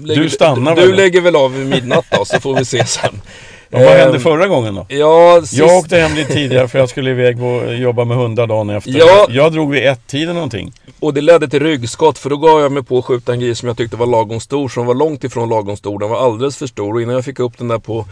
lägger, 0.05 0.23
du 0.23 0.31
stannar 0.31 0.77
Du, 0.77 0.83
du 0.83 0.95
lägger 0.95 1.21
väl 1.21 1.37
av 1.37 1.61
i 1.61 1.65
midnatt 1.65 2.05
då, 2.11 2.25
så 2.25 2.41
får 2.41 2.55
vi 2.55 2.65
se 2.65 2.85
sen. 2.85 3.21
Ja, 3.71 3.79
vad 3.79 3.89
hände 3.89 4.17
ehm, 4.17 4.21
förra 4.21 4.47
gången 4.47 4.75
då? 4.75 4.87
Ja, 4.89 5.41
sist... 5.41 5.53
Jag 5.53 5.77
åkte 5.79 5.97
hem 5.97 6.15
lite 6.15 6.33
tidigare 6.33 6.69
för 6.69 6.79
jag 6.79 6.89
skulle 6.89 7.11
iväg 7.11 7.43
och 7.43 7.75
jobba 7.75 8.05
med 8.05 8.17
hundar 8.17 8.47
dagen 8.47 8.71
efter. 8.71 8.99
Ja, 8.99 9.27
jag 9.31 9.53
drog 9.53 9.71
vid 9.71 9.87
ett-tiden 9.87 10.35
någonting. 10.35 10.73
Och 11.01 11.15
det 11.15 11.21
ledde 11.21 11.49
till 11.49 11.61
ryggskott 11.61 12.19
för 12.19 12.31
då 12.31 12.37
gav 12.37 12.61
jag 12.61 12.73
mig 12.73 12.83
på 12.83 12.99
att 12.99 13.05
skjuta 13.05 13.33
en 13.33 13.41
gris 13.41 13.59
som 13.59 13.69
jag 13.69 13.77
tyckte 13.77 13.97
var 13.97 14.07
lagom 14.07 14.41
stor. 14.41 14.69
Som 14.69 14.87
var 14.87 14.95
långt 14.95 15.25
ifrån 15.25 15.49
lagom 15.49 15.77
stor. 15.77 15.99
Den 15.99 16.11
var 16.11 16.25
alldeles 16.25 16.57
för 16.57 16.67
stor 16.67 16.95
och 16.95 17.03
innan 17.03 17.15
jag 17.15 17.25
fick 17.25 17.39
upp 17.39 17.59
den 17.59 17.69
där 17.69 17.79
på 17.79 18.07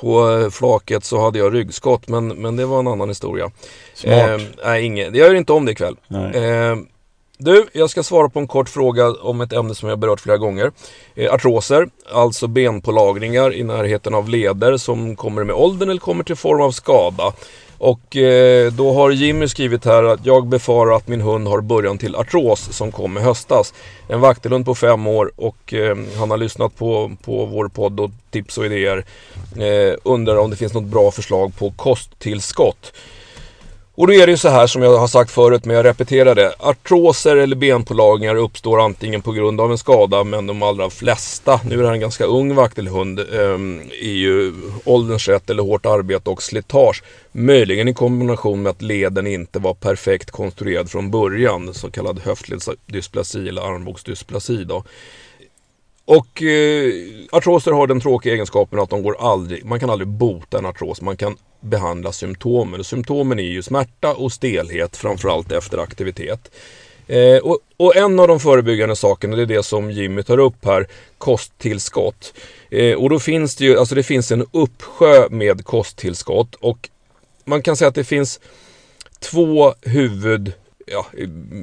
på 0.00 0.30
eh, 0.30 0.50
flaket 0.50 1.04
så 1.04 1.20
hade 1.20 1.38
jag 1.38 1.54
ryggskott 1.54 2.08
men, 2.08 2.28
men 2.28 2.56
det 2.56 2.66
var 2.66 2.78
en 2.78 2.86
annan 2.86 3.08
historia. 3.08 3.50
Smart. 3.94 4.28
Eh, 4.28 4.40
nej, 4.64 4.84
inget. 4.84 5.06
Jag 5.06 5.28
gör 5.28 5.34
inte 5.34 5.52
om 5.52 5.64
det 5.64 5.72
ikväll. 5.72 5.96
Eh, 6.34 6.76
du, 7.40 7.66
jag 7.72 7.90
ska 7.90 8.02
svara 8.02 8.28
på 8.28 8.38
en 8.38 8.46
kort 8.46 8.68
fråga 8.68 9.12
om 9.12 9.40
ett 9.40 9.52
ämne 9.52 9.74
som 9.74 9.88
jag 9.88 9.98
berört 9.98 10.20
flera 10.20 10.36
gånger. 10.36 10.72
Eh, 11.14 11.34
artroser, 11.34 11.88
alltså 12.12 12.46
benpålagringar 12.46 13.54
i 13.54 13.64
närheten 13.64 14.14
av 14.14 14.28
leder 14.28 14.76
som 14.76 15.16
kommer 15.16 15.44
med 15.44 15.54
åldern 15.54 15.90
eller 15.90 16.00
kommer 16.00 16.24
till 16.24 16.36
form 16.36 16.60
av 16.60 16.70
skada. 16.70 17.32
Och 17.78 18.16
eh, 18.16 18.72
då 18.72 18.92
har 18.92 19.10
Jimmy 19.10 19.48
skrivit 19.48 19.84
här 19.84 20.02
att 20.02 20.26
jag 20.26 20.46
befarar 20.46 20.96
att 20.96 21.08
min 21.08 21.20
hund 21.20 21.48
har 21.48 21.60
början 21.60 21.98
till 21.98 22.16
artros 22.16 22.68
som 22.72 22.92
kom 22.92 23.18
i 23.18 23.20
höstas. 23.20 23.74
En 24.08 24.20
vaktelhund 24.20 24.64
på 24.64 24.74
fem 24.74 25.06
år 25.06 25.32
och 25.36 25.74
eh, 25.74 25.96
han 26.18 26.30
har 26.30 26.36
lyssnat 26.36 26.76
på, 26.76 27.12
på 27.24 27.44
vår 27.44 27.68
podd 27.68 28.00
och 28.00 28.10
tips 28.30 28.58
och 28.58 28.66
idéer. 28.66 29.04
Eh, 29.56 29.96
undrar 30.02 30.36
om 30.36 30.50
det 30.50 30.56
finns 30.56 30.74
något 30.74 30.84
bra 30.84 31.10
förslag 31.10 31.56
på 31.58 31.70
kosttillskott. 31.70 32.92
Och 33.98 34.06
då 34.06 34.12
är 34.14 34.26
det 34.26 34.32
ju 34.32 34.38
så 34.38 34.48
här 34.48 34.66
som 34.66 34.82
jag 34.82 34.98
har 34.98 35.08
sagt 35.08 35.30
förut, 35.30 35.64
men 35.64 35.76
jag 35.76 35.84
repeterar 35.84 36.34
det. 36.34 36.54
Artroser 36.58 37.36
eller 37.36 37.56
benpålagringar 37.56 38.36
uppstår 38.36 38.80
antingen 38.80 39.22
på 39.22 39.32
grund 39.32 39.60
av 39.60 39.70
en 39.70 39.78
skada, 39.78 40.24
men 40.24 40.46
de 40.46 40.62
allra 40.62 40.90
flesta, 40.90 41.60
nu 41.64 41.74
är 41.74 41.78
det 41.78 41.86
här 41.86 41.94
en 41.94 42.00
ganska 42.00 42.24
ung 42.24 42.54
vaktelhund, 42.54 43.20
ehm, 43.20 43.80
är 44.00 44.12
ju 44.12 44.52
ålderns 44.84 45.28
rätt 45.28 45.50
eller 45.50 45.62
hårt 45.62 45.86
arbete 45.86 46.30
och 46.30 46.42
slitage. 46.42 47.02
Möjligen 47.32 47.88
i 47.88 47.94
kombination 47.94 48.62
med 48.62 48.70
att 48.70 48.82
leden 48.82 49.26
inte 49.26 49.58
var 49.58 49.74
perfekt 49.74 50.30
konstruerad 50.30 50.90
från 50.90 51.10
början, 51.10 51.74
så 51.74 51.90
kallad 51.90 52.20
höftledsdysplasi 52.24 53.48
eller 53.48 53.62
armbågsdysplasi. 53.62 54.64
Då. 54.64 54.84
Och 56.08 56.42
eh, 56.42 56.92
artroser 57.32 57.72
har 57.72 57.86
den 57.86 58.00
tråkiga 58.00 58.32
egenskapen 58.32 58.78
att 58.78 58.90
de 58.90 59.02
går 59.02 59.16
aldrig, 59.20 59.64
man 59.64 59.80
kan 59.80 59.90
aldrig 59.90 60.08
bota 60.08 60.58
en 60.58 60.66
artros, 60.66 61.00
man 61.00 61.16
kan 61.16 61.36
behandla 61.60 62.12
symptomen. 62.12 62.84
Symptomen 62.84 63.38
är 63.38 63.42
ju 63.42 63.62
smärta 63.62 64.14
och 64.14 64.32
stelhet, 64.32 64.96
framförallt 64.96 65.52
efter 65.52 65.78
aktivitet. 65.78 66.50
Eh, 67.06 67.36
och, 67.36 67.58
och, 67.76 67.96
en 67.96 68.20
av 68.20 68.28
de 68.28 68.40
förebyggande 68.40 68.96
sakerna, 68.96 69.36
det 69.36 69.42
är 69.42 69.46
det 69.46 69.62
som 69.62 69.90
Jimmy 69.90 70.22
tar 70.22 70.38
upp 70.38 70.64
här, 70.64 70.86
kosttillskott. 71.18 72.34
Eh, 72.70 72.94
och 72.94 73.10
då 73.10 73.18
finns 73.18 73.56
det 73.56 73.64
ju, 73.64 73.78
alltså 73.78 73.94
det 73.94 74.02
finns 74.02 74.32
en 74.32 74.46
uppsjö 74.52 75.28
med 75.30 75.64
kosttillskott 75.64 76.54
och 76.54 76.88
man 77.44 77.62
kan 77.62 77.76
säga 77.76 77.88
att 77.88 77.94
det 77.94 78.04
finns 78.04 78.40
två 79.20 79.74
huvud 79.82 80.52
ja, 80.90 81.06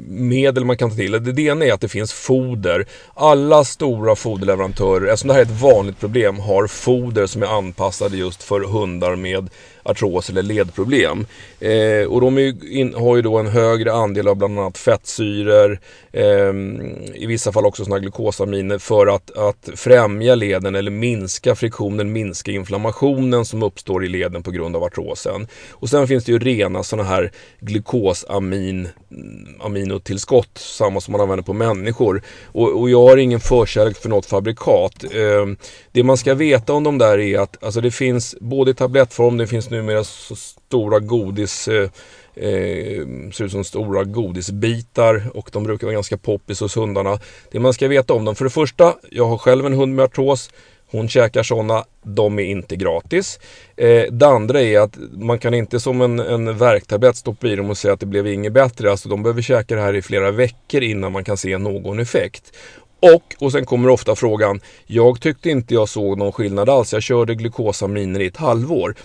medel 0.07 0.65
man 0.65 0.77
kan 0.77 0.89
ta 0.89 0.95
till. 0.95 1.35
Det 1.35 1.41
ena 1.41 1.65
är 1.65 1.73
att 1.73 1.81
det 1.81 1.87
finns 1.87 2.13
foder. 2.13 2.85
Alla 3.13 3.63
stora 3.63 4.15
foderleverantörer, 4.15 5.07
eftersom 5.07 5.27
det 5.27 5.33
här 5.33 5.41
är 5.41 5.45
ett 5.45 5.61
vanligt 5.61 5.99
problem, 5.99 6.39
har 6.39 6.67
foder 6.67 7.25
som 7.25 7.43
är 7.43 7.57
anpassade 7.57 8.17
just 8.17 8.43
för 8.43 8.61
hundar 8.61 9.15
med 9.15 9.49
artros 9.85 10.29
eller 10.29 10.43
ledproblem. 10.43 11.25
Eh, 11.59 12.07
och 12.07 12.21
de 12.21 12.39
in, 12.69 12.93
har 12.93 13.15
ju 13.15 13.21
då 13.21 13.37
en 13.37 13.47
högre 13.47 13.93
andel 13.93 14.27
av 14.27 14.35
bland 14.35 14.59
annat 14.59 14.77
fettsyror, 14.77 15.79
eh, 16.11 16.53
i 17.15 17.25
vissa 17.27 17.51
fall 17.51 17.65
också 17.65 17.83
sådana 17.83 17.99
glukosaminer 17.99 18.77
för 18.77 19.07
att, 19.07 19.37
att 19.37 19.69
främja 19.75 20.35
leden 20.35 20.75
eller 20.75 20.91
minska 20.91 21.55
friktionen, 21.55 22.11
minska 22.11 22.51
inflammationen 22.51 23.45
som 23.45 23.63
uppstår 23.63 24.05
i 24.05 24.07
leden 24.07 24.43
på 24.43 24.51
grund 24.51 24.75
av 24.75 24.83
artrosen. 24.83 25.47
Och 25.71 25.89
sen 25.89 26.07
finns 26.07 26.25
det 26.25 26.31
ju 26.31 26.39
rena 26.39 26.83
sådana 26.83 27.09
här 27.09 27.31
glukosamin 27.59 28.89
Mm, 29.15 29.61
aminotillskott, 29.61 30.57
samma 30.57 31.01
som 31.01 31.11
man 31.11 31.21
använder 31.21 31.43
på 31.43 31.53
människor. 31.53 32.21
Och, 32.45 32.79
och 32.81 32.89
jag 32.89 33.07
har 33.07 33.17
ingen 33.17 33.39
förkärlek 33.39 33.97
för 33.97 34.09
något 34.09 34.25
fabrikat. 34.25 35.03
Eh, 35.03 35.45
det 35.91 36.03
man 36.03 36.17
ska 36.17 36.33
veta 36.33 36.73
om 36.73 36.83
de 36.83 36.97
där 36.97 37.19
är 37.19 37.39
att 37.39 37.63
alltså 37.63 37.81
det 37.81 37.91
finns 37.91 38.35
både 38.39 38.71
i 38.71 38.73
tablettform, 38.73 39.37
det 39.37 39.47
finns 39.47 39.69
numera 39.69 40.03
så 40.03 40.35
stora 40.35 40.99
godis 40.99 41.67
eh, 41.67 41.89
eh, 42.35 43.05
ser 43.33 43.43
ut 43.43 43.51
som 43.51 43.63
stora 43.63 44.03
godisbitar 44.03 45.29
och 45.33 45.49
de 45.53 45.63
brukar 45.63 45.87
vara 45.87 45.93
ganska 45.93 46.17
poppis 46.17 46.59
hos 46.59 46.77
hundarna. 46.77 47.19
Det 47.51 47.59
man 47.59 47.73
ska 47.73 47.87
veta 47.87 48.13
om 48.13 48.25
dem, 48.25 48.35
för 48.35 48.43
det 48.43 48.51
första, 48.51 48.93
jag 49.11 49.25
har 49.25 49.37
själv 49.37 49.65
en 49.65 49.73
hund 49.73 49.95
med 49.95 50.05
artros. 50.05 50.49
Hon 50.91 51.07
käkar 51.09 51.43
sådana, 51.43 51.85
de 52.03 52.39
är 52.39 52.43
inte 52.43 52.75
gratis. 52.75 53.39
Eh, 53.77 54.03
det 54.11 54.27
andra 54.27 54.61
är 54.61 54.79
att 54.79 54.97
man 55.13 55.39
kan 55.39 55.53
inte 55.53 55.79
som 55.79 56.01
en, 56.01 56.19
en 56.19 56.57
värktablett 56.57 57.15
stoppa 57.15 57.47
i 57.47 57.55
dem 57.55 57.69
och 57.69 57.77
säga 57.77 57.93
att 57.93 57.99
det 57.99 58.05
blev 58.05 58.27
inget 58.27 58.53
bättre. 58.53 58.91
Alltså 58.91 59.09
de 59.09 59.23
behöver 59.23 59.41
käka 59.41 59.75
det 59.75 59.81
här 59.81 59.95
i 59.95 60.01
flera 60.01 60.31
veckor 60.31 60.83
innan 60.83 61.11
man 61.11 61.23
kan 61.23 61.37
se 61.37 61.57
någon 61.57 61.99
effekt. 61.99 62.51
Och, 62.99 63.35
och 63.39 63.51
sen 63.51 63.65
kommer 63.65 63.89
ofta 63.89 64.15
frågan, 64.15 64.59
jag 64.85 65.21
tyckte 65.21 65.49
inte 65.49 65.73
jag 65.73 65.89
såg 65.89 66.17
någon 66.17 66.31
skillnad 66.31 66.69
alls. 66.69 66.93
Jag 66.93 67.03
körde 67.03 67.35
glukosaminer 67.35 68.19
i 68.19 68.25
ett 68.25 68.37
halvår. 68.37 68.95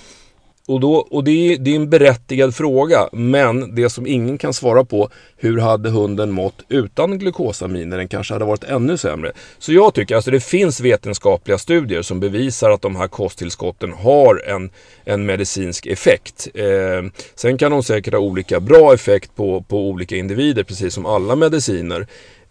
Och, 0.71 0.81
då, 0.81 0.95
och 0.95 1.25
det, 1.25 1.31
är, 1.31 1.59
det 1.59 1.71
är 1.71 1.77
en 1.77 1.91
berättigad 1.91 2.55
fråga, 2.55 3.09
men 3.13 3.75
det 3.75 3.91
som 3.91 4.07
ingen 4.07 4.39
kan 4.39 4.53
svara 4.53 4.85
på, 4.85 5.11
hur 5.37 5.59
hade 5.59 5.91
hunden 5.91 6.31
mått 6.31 6.65
utan 6.69 7.19
glukosaminer? 7.19 7.97
Den 7.97 8.09
kanske 8.09 8.35
hade 8.35 8.45
varit 8.45 8.65
ännu 8.65 8.97
sämre. 8.97 9.33
Så 9.59 9.73
jag 9.73 9.95
tycker, 9.95 10.15
alltså 10.15 10.31
det 10.31 10.41
finns 10.41 10.81
vetenskapliga 10.81 11.59
studier 11.59 12.03
som 12.03 12.21
bevisar 12.21 12.71
att 12.71 12.83
de 12.83 12.97
här 12.97 13.09
kosttillskotten 13.09 13.93
har 13.93 14.43
en, 14.49 14.71
en 15.05 15.27
medicinsk 15.27 15.87
effekt. 15.87 16.49
Eh, 16.55 17.11
sen 17.35 17.59
kan 17.59 17.71
de 17.71 17.83
säkert 17.83 18.15
ha 18.15 18.21
olika 18.21 18.61
bra 18.61 18.95
effekt 18.95 19.37
på, 19.37 19.65
på 19.69 19.89
olika 19.89 20.17
individer, 20.17 20.63
precis 20.63 20.95
som 20.95 21.07
alla 21.07 21.37
mediciner. 21.37 22.07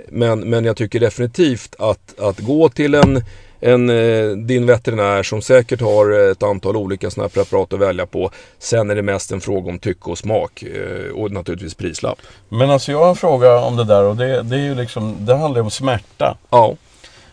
Men, 0.09 0.39
men 0.39 0.65
jag 0.65 0.77
tycker 0.77 0.99
definitivt 0.99 1.75
att, 1.79 2.19
att 2.19 2.39
gå 2.39 2.69
till 2.69 2.95
en 2.95 3.23
en, 3.59 3.89
eh, 3.89 4.29
din 4.29 4.65
veterinär 4.65 5.23
som 5.23 5.41
säkert 5.41 5.81
har 5.81 6.31
ett 6.31 6.43
antal 6.43 6.75
olika 6.75 7.09
sådana 7.09 7.23
här 7.27 7.43
preparat 7.43 7.73
att 7.73 7.79
välja 7.79 8.05
på. 8.05 8.31
Sen 8.59 8.89
är 8.89 8.95
det 8.95 9.01
mest 9.01 9.31
en 9.31 9.41
fråga 9.41 9.69
om 9.69 9.79
tycke 9.79 10.09
och 10.09 10.17
smak 10.17 10.63
eh, 10.63 11.11
och 11.15 11.31
naturligtvis 11.31 11.73
prislapp. 11.73 12.17
Men 12.49 12.69
alltså 12.69 12.91
jag 12.91 12.99
har 12.99 13.09
en 13.09 13.15
fråga 13.15 13.59
om 13.59 13.75
det 13.75 13.83
där 13.83 14.03
och 14.03 14.15
det, 14.15 14.41
det 14.41 14.55
är 14.55 14.63
ju 14.63 14.75
liksom, 14.75 15.15
det 15.19 15.35
handlar 15.35 15.61
om 15.61 15.71
smärta. 15.71 16.37
Ja. 16.49 16.75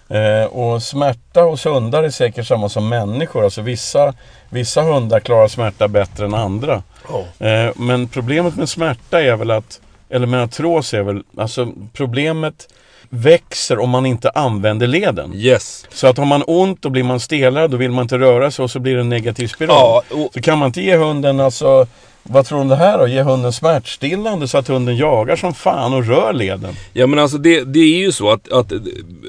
Eh, 0.08 0.44
och 0.44 0.82
smärta 0.82 1.40
hos 1.40 1.66
hundar 1.66 2.02
är 2.02 2.10
säkert 2.10 2.46
samma 2.46 2.68
som 2.68 2.88
människor. 2.88 3.44
Alltså 3.44 3.62
vissa, 3.62 4.14
vissa 4.50 4.82
hundar 4.82 5.20
klarar 5.20 5.48
smärta 5.48 5.88
bättre 5.88 6.24
än 6.24 6.34
andra. 6.34 6.82
Oh. 7.08 7.48
Eh, 7.48 7.72
men 7.76 8.08
problemet 8.08 8.56
med 8.56 8.68
smärta 8.68 9.22
är 9.22 9.36
väl 9.36 9.50
att, 9.50 9.80
eller 10.08 10.26
med 10.26 10.42
artros 10.42 10.94
är 10.94 11.02
väl, 11.02 11.22
alltså 11.36 11.72
problemet 11.92 12.68
växer 13.10 13.78
om 13.78 13.90
man 13.90 14.06
inte 14.06 14.30
använder 14.30 14.86
leden. 14.86 15.34
Yes. 15.34 15.86
Så 15.90 16.06
att 16.06 16.18
har 16.18 16.24
man 16.24 16.42
ont 16.46 16.84
och 16.84 16.92
blir 16.92 17.02
man 17.02 17.20
stelare 17.20 17.68
då 17.68 17.76
vill 17.76 17.90
man 17.90 18.02
inte 18.02 18.18
röra 18.18 18.50
sig 18.50 18.62
och 18.62 18.70
så 18.70 18.80
blir 18.80 18.94
det 18.94 19.00
en 19.00 19.08
negativ 19.08 19.48
spiral. 19.48 19.76
Ja, 19.78 20.02
och... 20.10 20.30
Så 20.34 20.40
kan 20.40 20.58
man 20.58 20.66
inte 20.66 20.82
ge 20.82 20.96
hunden 20.96 21.40
alltså 21.40 21.86
vad 22.28 22.46
tror 22.46 22.58
du 22.58 22.62
om 22.62 22.68
det 22.68 22.76
här 22.76 22.98
då? 22.98 23.06
Ge 23.06 23.22
hunden 23.22 23.52
smärtstillande 23.52 24.48
så 24.48 24.58
att 24.58 24.68
hunden 24.68 24.96
jagar 24.96 25.36
som 25.36 25.54
fan 25.54 25.94
och 25.94 26.06
rör 26.06 26.32
leden? 26.32 26.74
Ja 26.92 27.06
men 27.06 27.18
alltså 27.18 27.38
det, 27.38 27.64
det 27.64 27.78
är 27.78 27.98
ju 27.98 28.12
så 28.12 28.30
att, 28.30 28.52
att 28.52 28.72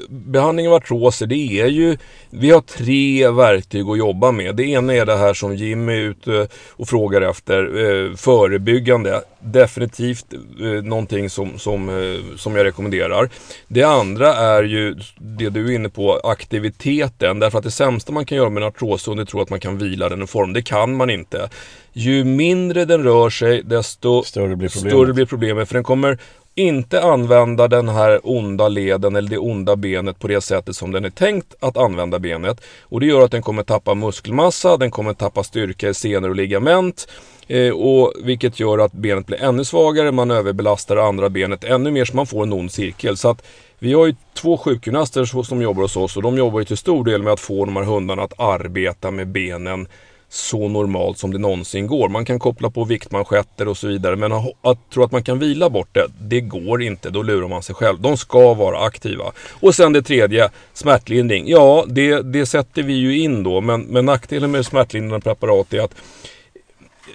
behandling 0.08 0.68
av 0.68 0.74
artroser 0.74 1.26
det 1.26 1.60
är 1.60 1.66
ju 1.66 1.96
Vi 2.30 2.50
har 2.50 2.60
tre 2.60 3.30
verktyg 3.30 3.88
att 3.88 3.98
jobba 3.98 4.32
med. 4.32 4.56
Det 4.56 4.64
ena 4.64 4.94
är 4.94 5.06
det 5.06 5.16
här 5.16 5.34
som 5.34 5.56
Jimmy 5.56 5.92
är 5.92 6.00
ute 6.00 6.48
och 6.70 6.88
frågar 6.88 7.22
efter. 7.22 7.56
Eh, 7.56 8.16
förebyggande. 8.16 9.22
Definitivt 9.40 10.32
eh, 10.32 10.84
någonting 10.84 11.30
som, 11.30 11.58
som, 11.58 11.88
eh, 11.88 12.36
som 12.36 12.56
jag 12.56 12.64
rekommenderar. 12.64 13.30
Det 13.68 13.82
andra 13.82 14.34
är 14.34 14.62
ju 14.62 14.94
det 15.16 15.50
du 15.50 15.66
är 15.66 15.74
inne 15.74 15.88
på, 15.88 16.20
aktiviteten. 16.24 17.38
Därför 17.38 17.58
att 17.58 17.64
det 17.64 17.70
sämsta 17.70 18.12
man 18.12 18.24
kan 18.24 18.38
göra 18.38 18.50
med 18.50 18.62
en 18.62 18.68
artroshund 18.68 19.20
är 19.20 19.22
att 19.22 19.28
tro 19.28 19.40
att 19.40 19.50
man 19.50 19.60
kan 19.60 19.78
vila 19.78 20.08
den 20.08 20.22
i 20.22 20.26
form. 20.26 20.52
Det 20.52 20.62
kan 20.62 20.96
man 20.96 21.10
inte. 21.10 21.50
Ju 21.92 22.24
mindre 22.24 22.84
den 22.84 23.04
rör 23.04 23.30
sig, 23.30 23.62
desto 23.62 24.22
större 24.22 24.56
blir 24.56 24.68
problemet. 24.68 24.92
Större 24.92 25.12
blir 25.12 25.26
problemet 25.26 25.68
för 25.68 25.74
den 25.74 25.84
kommer 25.84 26.18
inte 26.58 27.02
använda 27.02 27.68
den 27.68 27.88
här 27.88 28.20
onda 28.22 28.68
leden 28.68 29.16
eller 29.16 29.30
det 29.30 29.38
onda 29.38 29.76
benet 29.76 30.18
på 30.18 30.28
det 30.28 30.40
sättet 30.40 30.76
som 30.76 30.92
den 30.92 31.04
är 31.04 31.10
tänkt 31.10 31.54
att 31.60 31.76
använda 31.76 32.18
benet. 32.18 32.60
Och 32.82 33.00
det 33.00 33.06
gör 33.06 33.24
att 33.24 33.30
den 33.30 33.42
kommer 33.42 33.62
tappa 33.62 33.94
muskelmassa, 33.94 34.76
den 34.76 34.90
kommer 34.90 35.14
tappa 35.14 35.42
styrka 35.42 35.88
i 35.88 35.94
senor 35.94 36.28
och 36.28 36.36
ligament. 36.36 37.08
Eh, 37.46 37.72
och 37.72 38.12
vilket 38.22 38.60
gör 38.60 38.78
att 38.78 38.92
benet 38.92 39.26
blir 39.26 39.42
ännu 39.42 39.64
svagare, 39.64 40.12
man 40.12 40.30
överbelastar 40.30 40.96
andra 40.96 41.28
benet 41.28 41.64
ännu 41.64 41.90
mer 41.90 42.04
så 42.04 42.16
man 42.16 42.26
får 42.26 42.42
en 42.42 42.52
ond 42.52 42.72
cirkel. 42.72 43.16
Så 43.16 43.30
att 43.30 43.42
vi 43.78 43.92
har 43.92 44.06
ju 44.06 44.14
två 44.34 44.56
sjukgymnaster 44.56 45.42
som 45.42 45.62
jobbar 45.62 45.82
hos 45.82 45.96
oss 45.96 46.16
och 46.16 46.22
de 46.22 46.38
jobbar 46.38 46.58
ju 46.58 46.64
till 46.64 46.76
stor 46.76 47.04
del 47.04 47.22
med 47.22 47.32
att 47.32 47.40
få 47.40 47.64
de 47.64 47.76
här 47.76 47.84
hundarna 47.84 48.22
att 48.22 48.40
arbeta 48.40 49.10
med 49.10 49.28
benen 49.28 49.88
så 50.28 50.68
normalt 50.68 51.18
som 51.18 51.32
det 51.32 51.38
någonsin 51.38 51.86
går. 51.86 52.08
Man 52.08 52.24
kan 52.24 52.38
koppla 52.38 52.70
på 52.70 52.84
viktmanschetter 52.84 53.68
och 53.68 53.76
så 53.76 53.86
vidare 53.86 54.16
men 54.16 54.32
att 54.32 54.90
tro 54.90 55.02
att 55.02 55.12
man 55.12 55.22
kan 55.22 55.38
vila 55.38 55.70
bort 55.70 55.88
det, 55.92 56.06
det 56.20 56.40
går 56.40 56.82
inte. 56.82 57.10
Då 57.10 57.22
lurar 57.22 57.48
man 57.48 57.62
sig 57.62 57.74
själv. 57.74 58.00
De 58.00 58.16
ska 58.16 58.54
vara 58.54 58.78
aktiva. 58.78 59.32
Och 59.60 59.74
sen 59.74 59.92
det 59.92 60.02
tredje, 60.02 60.50
smärtlindring. 60.72 61.48
Ja, 61.48 61.84
det, 61.88 62.22
det 62.22 62.46
sätter 62.46 62.82
vi 62.82 62.92
ju 62.92 63.18
in 63.18 63.42
då 63.42 63.60
men, 63.60 63.80
men 63.80 64.06
nackdelen 64.06 64.50
med 64.50 64.66
smärtlindrande 64.66 65.24
preparat 65.24 65.74
är 65.74 65.80
att 65.80 65.94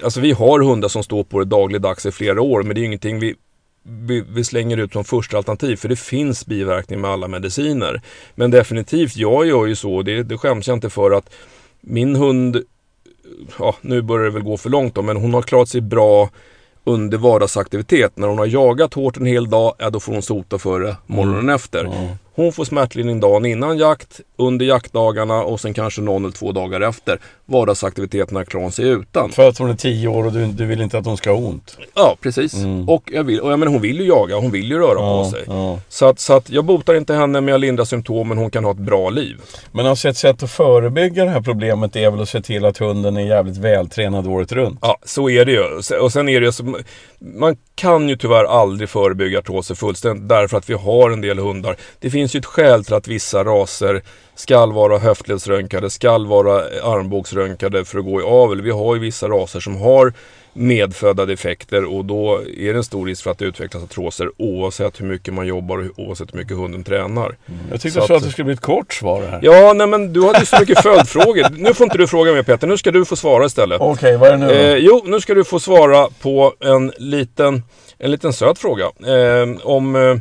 Alltså 0.04 0.20
vi 0.20 0.32
har 0.32 0.60
hundar 0.60 0.88
som 0.88 1.04
står 1.04 1.24
på 1.24 1.40
det 1.40 1.46
dagligdags 1.46 2.06
i 2.06 2.12
flera 2.12 2.42
år 2.42 2.64
men 2.64 2.76
det 2.76 2.82
är 2.82 2.86
ingenting 2.86 3.20
vi 3.20 3.36
vi, 3.86 4.24
vi, 4.30 4.44
slänger 4.44 4.78
ut 4.78 4.94
som 4.94 5.04
första 5.04 5.38
alternativ 5.38 5.76
för 5.76 5.90
det 5.90 5.96
finns 5.96 6.46
biverkningar 6.46 7.02
med 7.02 7.12
alla 7.12 7.28
mediciner. 7.28 8.02
Men 8.36 8.52
definitivt, 8.52 9.16
jag 9.16 9.48
gör 9.48 9.66
ju 9.66 9.76
så, 9.76 10.02
det, 10.02 10.24
det 10.24 10.38
skäms 10.38 10.68
jag 10.68 10.76
inte 10.76 10.90
för 10.90 11.12
att 11.12 11.34
min 11.82 12.16
hund, 12.16 12.64
ja 13.60 13.76
nu 13.82 14.02
börjar 14.02 14.26
det 14.26 14.32
väl 14.32 14.44
gå 14.44 14.58
för 14.58 14.70
långt 14.70 14.96
då, 14.96 15.02
men 15.02 15.18
hon 15.18 15.34
har 15.34 15.42
klarat 15.42 15.70
sig 15.70 15.82
bra 15.82 16.30
under 16.84 17.18
vardagsaktivitet. 17.18 18.18
När 18.18 18.28
hon 18.28 18.38
har 18.38 18.46
jagat 18.46 18.94
hårt 18.94 19.18
en 19.18 19.26
hel 19.26 19.50
dag, 19.50 19.76
ja 19.78 19.90
då 19.90 20.00
får 20.00 20.14
hon 20.14 20.22
sota 20.22 20.58
för 20.58 20.80
det 20.80 20.98
morgonen 21.06 21.40
mm. 21.40 21.56
efter. 21.56 21.86
Mm. 21.86 22.08
Hon 22.36 22.54
får 22.54 22.66
smärtlindring 22.66 23.20
dagen 23.20 23.46
innan 23.46 23.78
jakt, 23.78 24.22
under 24.38 24.66
jaktdagarna 24.66 25.44
och 25.44 25.60
sen 25.60 25.74
kanske 25.74 26.02
någon 26.02 26.24
eller 26.26 26.34
två 26.34 26.52
dagar 26.52 26.82
efter. 26.82 27.20
Vardagsaktiviteterna 27.46 28.46
klarar 28.46 28.64
hon 28.64 28.72
sig 28.72 28.88
utan. 28.88 29.32
För 29.32 29.50
att 29.50 29.58
hon 29.58 29.70
är 29.70 29.76
tio 29.76 30.08
år 30.08 30.26
och 30.26 30.32
du, 30.34 30.46
du 30.46 30.66
vill 30.66 30.82
inte 30.82 30.98
att 30.98 31.06
hon 31.06 31.18
ska 31.18 31.32
ha 31.32 31.38
ont? 31.38 31.78
Ja, 31.96 32.18
precis. 32.22 32.54
Mm. 32.54 32.90
Och, 32.90 33.04
jag 33.14 33.24
vill, 33.24 33.40
och 33.40 33.52
jag 33.52 33.60
menar, 33.60 33.72
hon 33.72 33.82
vill 33.82 34.00
ju 34.00 34.08
jaga, 34.08 34.36
hon 34.36 34.52
vill 34.52 34.70
ju 34.70 34.80
röra 34.80 35.00
ja, 35.00 35.24
på 35.24 35.30
sig. 35.30 35.44
Ja. 35.48 35.80
Så, 35.90 36.06
att, 36.06 36.20
så 36.20 36.34
att 36.34 36.50
jag 36.50 36.66
botar 36.66 36.94
inte 36.94 37.14
henne 37.14 37.42
men 37.42 37.52
jag 37.52 37.62
lindrar 37.62 37.86
symptomen, 37.86 38.38
hon 38.38 38.52
kan 38.52 38.64
ha 38.64 38.72
ett 38.72 38.78
bra 38.78 39.10
liv. 39.10 39.42
Men 39.72 39.86
alltså 39.86 40.10
ett 40.10 40.18
sätt 40.18 40.44
att 40.44 40.52
förebygga 40.52 41.26
det 41.26 41.32
här 41.32 41.42
problemet 41.42 41.96
är 41.96 42.12
väl 42.12 42.22
att 42.22 42.30
se 42.30 42.42
till 42.42 42.66
att 42.66 42.78
hunden 42.78 43.18
är 43.18 43.22
jävligt 43.22 43.58
vältränad 43.58 44.28
året 44.28 44.52
runt? 44.52 44.80
Ja, 44.82 44.98
så 45.06 45.30
är 45.30 45.46
det 45.46 45.52
ju. 45.52 45.98
Och 46.00 46.12
sen 46.12 46.30
är 46.30 46.42
det 46.42 46.60
ju, 46.60 46.74
man 47.20 47.58
kan 47.76 48.10
ju 48.10 48.16
tyvärr 48.16 48.44
aldrig 48.44 48.90
förebygga 48.90 49.40
artroser 49.40 49.76
fullständigt 49.76 50.30
därför 50.30 50.58
att 50.58 50.70
vi 50.70 50.74
har 50.74 51.12
en 51.12 51.22
del 51.22 51.40
hundar. 51.40 51.76
Det 52.00 52.10
finns 52.10 52.23
ju 52.28 52.40
ett 52.40 52.46
skäl 52.46 52.86
till 52.86 52.94
att 52.94 53.08
vissa 53.08 53.44
raser 53.44 54.02
skall 54.36 54.74
vara 54.74 54.98
höftledsröntgade, 54.98 55.90
skall 55.90 56.28
vara 56.28 56.56
armbågsröntgade 56.84 57.86
för 57.86 58.00
att 58.00 58.06
gå 58.06 58.22
i 58.22 58.24
avel. 58.24 58.62
Vi 58.62 58.72
har 58.72 58.96
ju 58.96 59.02
vissa 59.02 59.28
raser 59.28 59.60
som 59.60 59.78
har 59.78 60.14
medfödda 60.54 61.26
defekter 61.26 61.86
och 61.86 62.06
då 62.06 62.42
är 62.58 62.74
det 62.74 62.80
en 62.80 62.84
stor 62.84 63.06
risk 63.06 63.24
för 63.24 63.32
att 63.32 63.38
det 63.38 63.46
utvecklas 63.46 63.84
artroser 63.84 64.32
oavsett 64.38 65.02
hur 65.02 65.06
mycket 65.06 65.34
man 65.34 65.48
jobbar 65.48 65.78
och 65.78 66.00
oavsett 66.00 66.34
hur 66.34 66.40
mycket 66.40 66.58
hunden 66.58 66.84
tränar. 66.84 67.26
Mm. 67.26 67.60
Jag 67.72 67.82
tyckte 67.82 68.02
så, 68.02 68.08
så 68.08 68.14
att, 68.14 68.18
att 68.18 68.24
det 68.24 68.32
skulle 68.32 68.46
bli 68.46 68.54
ett 68.54 68.60
kort 68.60 68.94
svar 68.94 69.22
här. 69.22 69.40
Ja, 69.44 69.74
nej 69.74 69.88
men 69.88 70.14
du 70.14 70.26
hade 70.26 70.40
ju 70.40 70.46
så 70.46 70.60
mycket 70.60 70.82
följdfrågor. 70.82 71.50
Nu 71.58 71.74
får 71.74 71.84
inte 71.84 71.98
du 71.98 72.08
fråga 72.08 72.32
mig 72.32 72.44
Peter, 72.44 72.68
nu 72.68 72.78
ska 72.78 72.92
du 72.92 73.06
få 73.06 73.16
svara 73.16 73.46
istället. 73.46 73.82
Okej, 73.82 73.92
okay, 73.92 74.18
vad 74.18 74.30
är 74.30 74.32
det 74.32 74.38
nu 74.38 74.48
då? 74.48 74.54
Eh, 74.54 74.76
jo, 74.76 75.02
nu 75.06 75.22
ska 75.22 75.34
du 75.34 75.44
få 75.44 75.60
svara 75.60 76.08
på 76.22 76.54
en 76.60 76.92
liten, 76.98 77.64
en 77.98 78.12
liten 78.12 78.34
söt 78.34 78.60
fråga. 78.60 78.86
Eh, 78.86 79.50
om, 79.64 79.96
eh, 79.96 80.18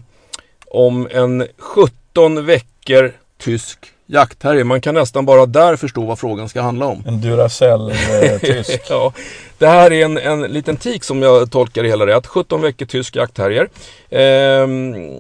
om 0.73 1.09
en 1.11 1.47
17 1.59 2.47
veckor 2.47 3.13
tysk 3.39 3.79
jaktterrier. 4.07 4.65
Man 4.65 4.81
kan 4.81 4.95
nästan 4.95 5.27
bara 5.27 5.47
där 5.47 5.77
förstå 5.77 6.05
vad 6.05 6.19
frågan 6.19 6.49
ska 6.49 6.63
handla 6.63 6.87
om. 6.87 7.05
En 7.07 7.21
Duracell-tysk. 7.21 8.81
ja, 8.89 9.13
det 9.59 9.67
här 9.67 9.93
är 9.93 10.05
en, 10.05 10.19
en 10.19 10.43
liten 10.43 10.77
tik 10.77 11.05
som 11.05 11.23
jag 11.23 11.51
tolkar 11.51 11.83
det 11.83 11.89
hela 11.89 12.07
rätt. 12.07 12.27
17 12.27 12.61
veckor 12.61 12.87
tysk 12.87 13.17
jaktterrier. 13.17 13.69
Eh, 14.11 14.67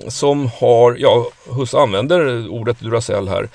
som 0.09 0.51
har, 0.61 0.97
ja, 0.99 1.27
Husse 1.49 1.79
använder 1.79 2.49
ordet 2.49 2.81
Duracell 2.81 3.29
här. 3.29 3.49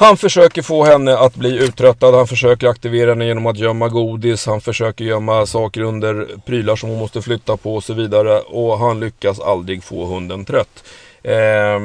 Han 0.00 0.16
försöker 0.16 0.62
få 0.62 0.84
henne 0.84 1.18
att 1.18 1.34
bli 1.34 1.64
uttröttad, 1.64 2.14
han 2.14 2.26
försöker 2.26 2.68
aktivera 2.68 3.10
henne 3.10 3.26
genom 3.26 3.46
att 3.46 3.58
gömma 3.58 3.88
godis, 3.88 4.46
han 4.46 4.60
försöker 4.60 5.04
gömma 5.04 5.46
saker 5.46 5.80
under 5.80 6.26
prylar 6.46 6.76
som 6.76 6.90
hon 6.90 6.98
måste 6.98 7.22
flytta 7.22 7.56
på 7.56 7.74
och 7.74 7.84
så 7.84 7.94
vidare. 7.94 8.40
Och 8.40 8.78
han 8.78 9.00
lyckas 9.00 9.40
aldrig 9.40 9.84
få 9.84 10.04
hunden 10.04 10.44
trött. 10.44 10.84
Eh, 11.22 11.78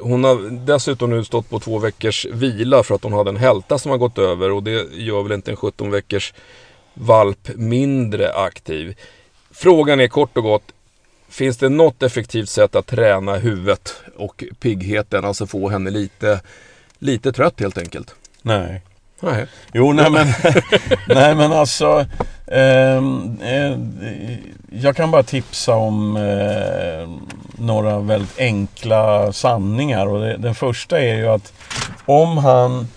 hon 0.00 0.24
har 0.24 0.66
dessutom 0.66 1.10
nu 1.10 1.24
stått 1.24 1.50
på 1.50 1.60
två 1.60 1.78
veckors 1.78 2.26
vila 2.26 2.82
för 2.82 2.94
att 2.94 3.02
hon 3.02 3.12
hade 3.12 3.30
en 3.30 3.36
hälta 3.36 3.78
som 3.78 3.90
har 3.90 3.98
gått 3.98 4.18
över 4.18 4.50
och 4.50 4.62
det 4.62 4.86
gör 4.92 5.22
väl 5.22 5.32
inte 5.32 5.50
en 5.50 5.56
17 5.56 5.90
veckors 5.90 6.34
valp 6.94 7.50
mindre 7.54 8.32
aktiv. 8.32 8.96
Frågan 9.50 10.00
är 10.00 10.08
kort 10.08 10.36
och 10.36 10.42
gott, 10.42 10.72
finns 11.28 11.56
det 11.56 11.68
något 11.68 12.02
effektivt 12.02 12.48
sätt 12.48 12.74
att 12.74 12.86
träna 12.86 13.36
huvudet 13.36 13.94
och 14.16 14.44
piggheten, 14.60 15.24
alltså 15.24 15.46
få 15.46 15.68
henne 15.68 15.90
lite, 15.90 16.40
lite 17.04 17.32
trött 17.32 17.60
helt 17.60 17.78
enkelt? 17.78 18.14
Nej. 18.42 18.82
Nej. 19.20 19.46
Jo, 19.72 19.92
nej 19.92 20.10
men, 20.10 20.26
nej, 21.08 21.34
men 21.34 21.52
alltså. 21.52 22.06
Eh, 22.46 22.96
eh, 23.48 23.78
jag 24.70 24.96
kan 24.96 25.10
bara 25.10 25.22
tipsa 25.22 25.74
om 25.74 26.16
eh, 26.16 27.08
några 27.58 27.98
väldigt 27.98 28.38
enkla 28.38 29.32
sanningar. 29.32 30.06
Och 30.06 30.20
det, 30.20 30.36
den 30.36 30.54
första 30.54 31.00
är 31.00 31.16
ju 31.16 31.28
att 31.28 31.52
om 32.06 32.38
han, 32.38 32.88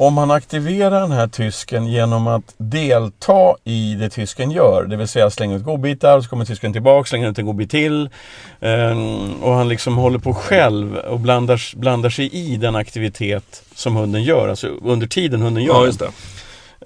om 0.00 0.18
han 0.18 0.30
aktiverar 0.30 1.00
den 1.00 1.12
här 1.12 1.26
tysken 1.26 1.86
genom 1.86 2.26
att 2.26 2.54
delta 2.56 3.54
i 3.64 3.94
det 3.94 4.10
tysken 4.10 4.50
gör, 4.50 4.84
det 4.84 4.96
vill 4.96 5.08
säga 5.08 5.30
slänga 5.30 5.56
ut 5.56 5.64
godbitar, 5.64 6.20
så 6.20 6.28
kommer 6.28 6.44
tysken 6.44 6.72
tillbaka, 6.72 7.08
slänger 7.08 7.30
ut 7.30 7.38
en 7.38 7.46
godbit 7.46 7.70
till. 7.70 8.10
Eh, 8.60 8.98
och 9.42 9.54
han 9.54 9.68
liksom 9.68 9.96
håller 9.96 10.18
på 10.18 10.34
själv 10.34 10.96
och 10.96 11.20
blandar, 11.20 11.76
blandar 11.76 12.10
sig 12.10 12.28
i 12.34 12.56
den 12.56 12.76
aktivitet 12.76 13.62
som 13.74 13.96
hunden 13.96 14.22
gör, 14.22 14.48
alltså 14.48 14.68
under 14.68 15.06
tiden 15.06 15.42
hunden 15.42 15.64
gör 15.64 15.86
ja, 15.86 15.92
det. 15.98 16.10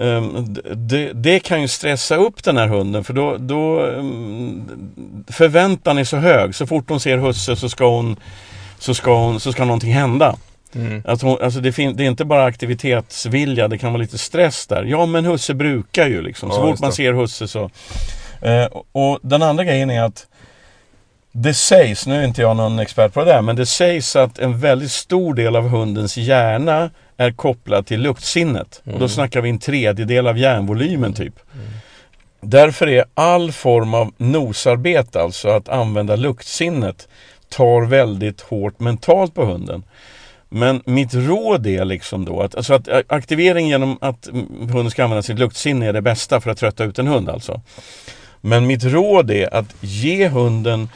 Um, 0.04 0.56
det, 0.74 1.12
det, 1.12 1.40
kan 1.40 1.62
ju 1.62 1.68
stressa 1.68 2.16
upp 2.16 2.44
den 2.44 2.56
här 2.56 2.66
hunden 2.66 3.04
för 3.04 3.12
då, 3.12 3.36
då 3.38 3.80
um, 3.80 5.24
förväntan 5.28 5.98
är 5.98 6.04
så 6.04 6.16
hög. 6.16 6.54
Så 6.54 6.66
fort 6.66 6.88
hon 6.88 7.00
ser 7.00 7.18
husse 7.18 7.56
så 7.56 7.68
ska 7.68 7.90
hon 7.90 8.16
så 8.78 8.94
ska, 8.94 9.16
hon, 9.16 9.40
så 9.40 9.52
ska 9.52 9.64
någonting 9.64 9.92
hända. 9.92 10.36
Mm. 10.74 11.02
Att 11.04 11.22
hon, 11.22 11.42
alltså 11.42 11.60
det, 11.60 11.72
fin- 11.72 11.96
det 11.96 12.04
är 12.04 12.08
inte 12.08 12.24
bara 12.24 12.44
aktivitetsvilja, 12.44 13.68
det 13.68 13.78
kan 13.78 13.92
vara 13.92 14.02
lite 14.02 14.18
stress 14.18 14.66
där. 14.66 14.84
Ja 14.84 15.06
men 15.06 15.24
husse 15.24 15.54
brukar 15.54 16.08
ju 16.08 16.22
liksom. 16.22 16.50
Så 16.50 16.56
ja, 16.56 16.62
fort 16.62 16.80
man 16.80 16.92
ser 16.92 17.12
husse 17.12 17.48
så. 17.48 17.70
Uh, 18.46 18.82
och 18.92 19.18
den 19.22 19.42
andra 19.42 19.64
grejen 19.64 19.90
är 19.90 20.02
att 20.02 20.26
det 21.32 21.54
sägs, 21.54 22.06
nu 22.06 22.20
är 22.20 22.24
inte 22.24 22.42
jag 22.42 22.56
någon 22.56 22.78
expert 22.78 23.12
på 23.12 23.24
det 23.24 23.32
där, 23.32 23.42
men 23.42 23.56
det 23.56 23.66
sägs 23.66 24.16
att 24.16 24.38
en 24.38 24.58
väldigt 24.58 24.92
stor 24.92 25.34
del 25.34 25.56
av 25.56 25.68
hundens 25.68 26.16
hjärna 26.16 26.90
är 27.16 27.30
kopplad 27.30 27.86
till 27.86 28.00
luktsinnet. 28.00 28.82
Mm. 28.84 28.94
Och 28.94 29.00
då 29.00 29.08
snackar 29.08 29.40
vi 29.40 29.50
en 29.50 29.58
tredjedel 29.58 30.26
av 30.26 30.38
hjärnvolymen 30.38 31.12
typ. 31.12 31.34
Mm. 31.54 31.66
Därför 32.40 32.86
är 32.86 33.04
all 33.14 33.52
form 33.52 33.94
av 33.94 34.12
nosarbete, 34.16 35.20
alltså 35.20 35.48
att 35.48 35.68
använda 35.68 36.16
luktsinnet, 36.16 37.08
tar 37.48 37.86
väldigt 37.86 38.40
hårt 38.40 38.80
mentalt 38.80 39.34
på 39.34 39.44
hunden. 39.44 39.82
Men 40.48 40.82
mitt 40.84 41.14
råd 41.14 41.66
är 41.66 41.84
liksom 41.84 42.24
då 42.24 42.42
att, 42.42 42.54
alltså 42.54 42.74
att 42.74 42.88
aktivering 43.06 43.68
genom 43.68 43.98
att 44.00 44.28
hunden 44.60 44.90
ska 44.90 45.04
använda 45.04 45.22
sitt 45.22 45.38
luktsinne 45.38 45.86
är 45.88 45.92
det 45.92 46.02
bästa 46.02 46.40
för 46.40 46.50
att 46.50 46.58
trötta 46.58 46.84
ut 46.84 46.98
en 46.98 47.06
hund 47.06 47.28
alltså. 47.28 47.60
Men 48.40 48.66
mitt 48.66 48.84
råd 48.84 49.30
är 49.30 49.54
att 49.54 49.74
ge 49.80 50.28
hunden 50.28 50.88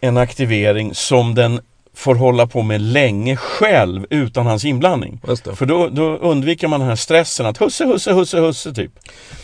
en 0.00 0.16
aktivering 0.16 0.94
som 0.94 1.34
den 1.34 1.60
får 1.98 2.14
hålla 2.14 2.46
på 2.46 2.62
med 2.62 2.80
länge 2.80 3.36
själv 3.36 4.06
utan 4.10 4.46
hans 4.46 4.64
inblandning. 4.64 5.20
För 5.54 5.66
då, 5.66 5.88
då, 5.88 6.16
undviker 6.16 6.68
man 6.68 6.80
den 6.80 6.88
här 6.88 6.96
stressen 6.96 7.46
att 7.46 7.58
husse, 7.58 7.84
husse, 7.84 8.12
husse, 8.12 8.40
husse 8.40 8.74
typ. 8.74 8.92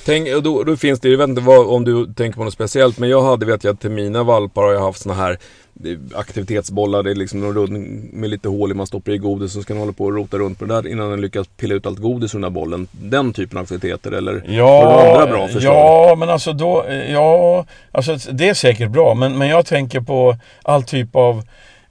Tänk, 0.04 0.28
då, 0.44 0.62
då 0.62 0.76
finns 0.76 1.00
det, 1.00 1.08
jag 1.08 1.18
vet 1.18 1.28
inte 1.28 1.42
vad, 1.42 1.66
om 1.66 1.84
du 1.84 2.14
tänker 2.14 2.38
på 2.38 2.44
något 2.44 2.52
speciellt, 2.52 2.98
men 2.98 3.08
jag 3.08 3.22
hade 3.22 3.46
vet 3.46 3.64
jag 3.64 3.80
till 3.80 3.90
mina 3.90 4.22
valpar 4.22 4.62
har 4.62 4.72
jag 4.72 4.80
haft 4.80 5.02
såna 5.02 5.14
här 5.14 5.38
aktivitetsbollar, 6.14 7.02
det 7.02 7.10
är 7.10 7.14
liksom 7.14 7.40
någon 7.40 7.54
rundning 7.54 8.10
med 8.12 8.30
lite 8.30 8.48
hål 8.48 8.70
i, 8.70 8.74
man 8.74 8.86
stoppar 8.86 9.12
i 9.12 9.18
godis 9.18 9.44
och 9.44 9.50
så 9.50 9.62
ska 9.62 9.72
den 9.72 9.80
hålla 9.80 9.92
på 9.92 10.04
och 10.04 10.14
rota 10.14 10.38
runt 10.38 10.58
på 10.58 10.64
det 10.64 10.74
där 10.74 10.88
innan 10.88 11.10
den 11.10 11.20
lyckas 11.20 11.46
pilla 11.56 11.74
ut 11.74 11.86
allt 11.86 11.98
godis 11.98 12.34
ur 12.34 12.38
den 12.38 12.42
där 12.42 12.50
bollen. 12.50 12.88
Den 12.92 13.32
typen 13.32 13.58
av 13.58 13.62
aktiviteter 13.62 14.12
eller 14.12 14.44
ja, 14.46 14.84
har 14.84 15.04
du 15.04 15.10
andra 15.10 15.26
bra 15.26 15.48
förslag? 15.48 15.74
Ja, 15.74 16.14
men 16.18 16.28
alltså 16.28 16.52
då, 16.52 16.84
ja, 17.08 17.66
alltså 17.92 18.16
det 18.32 18.48
är 18.48 18.54
säkert 18.54 18.90
bra 18.90 19.14
men, 19.14 19.38
men 19.38 19.48
jag 19.48 19.66
tänker 19.66 20.00
på 20.00 20.36
all 20.62 20.82
typ 20.82 21.16
av 21.16 21.42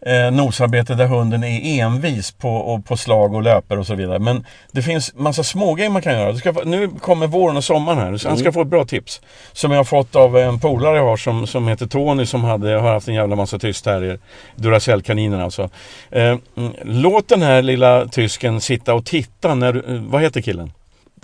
eh, 0.05 0.31
nosarbete 0.31 0.95
där 0.95 1.07
hunden 1.07 1.43
är 1.43 1.81
envis 1.81 2.31
på, 2.31 2.49
och, 2.55 2.85
på 2.85 2.97
slag 2.97 3.33
och 3.33 3.43
löper 3.43 3.79
och 3.79 3.87
så 3.87 3.95
vidare. 3.95 4.19
Men 4.19 4.45
det 4.71 4.81
finns 4.81 5.13
massa 5.15 5.43
smågrejer 5.43 5.89
man 5.89 6.01
kan 6.01 6.13
göra. 6.13 6.35
Ska, 6.37 6.51
nu 6.65 6.89
kommer 6.89 7.27
våren 7.27 7.57
och 7.57 7.63
sommaren 7.63 7.97
här. 7.99 8.05
Han 8.05 8.19
ska 8.19 8.31
Mm. 8.43 8.53
få 8.53 8.61
ett 8.61 8.67
bra 8.67 8.85
tips. 8.85 9.21
Som 9.53 9.71
jag 9.71 9.79
har 9.79 9.83
fått 9.83 10.15
av 10.15 10.37
en 10.37 10.59
polare 10.59 10.97
jag 10.97 11.05
har 11.05 11.17
som, 11.17 11.47
som 11.47 11.67
heter 11.67 11.85
Tony 11.87 12.25
som 12.25 12.43
hade, 12.43 12.73
har 12.75 12.93
haft 12.93 13.07
en 13.07 13.13
jävla 13.13 13.35
massa 13.35 13.59
tyst 13.59 13.83
terrier. 13.83 14.19
Duracell-kaniner 14.55 15.41
alltså. 15.41 15.69
Eh, 16.11 16.37
mm, 16.57 16.73
låt 16.83 17.27
den 17.27 17.41
här 17.41 17.61
lilla 17.61 18.07
tysken 18.07 18.61
sitta 18.61 18.93
och 18.93 19.05
titta 19.05 19.55
när 19.55 19.73
du, 19.73 19.79
eh, 19.79 20.01
vad 20.01 20.21
heter 20.21 20.41
killen? 20.41 20.71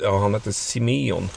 Ja, 0.02 0.18
han 0.20 0.34
heter 0.34 0.52
Simeon. 0.52 1.30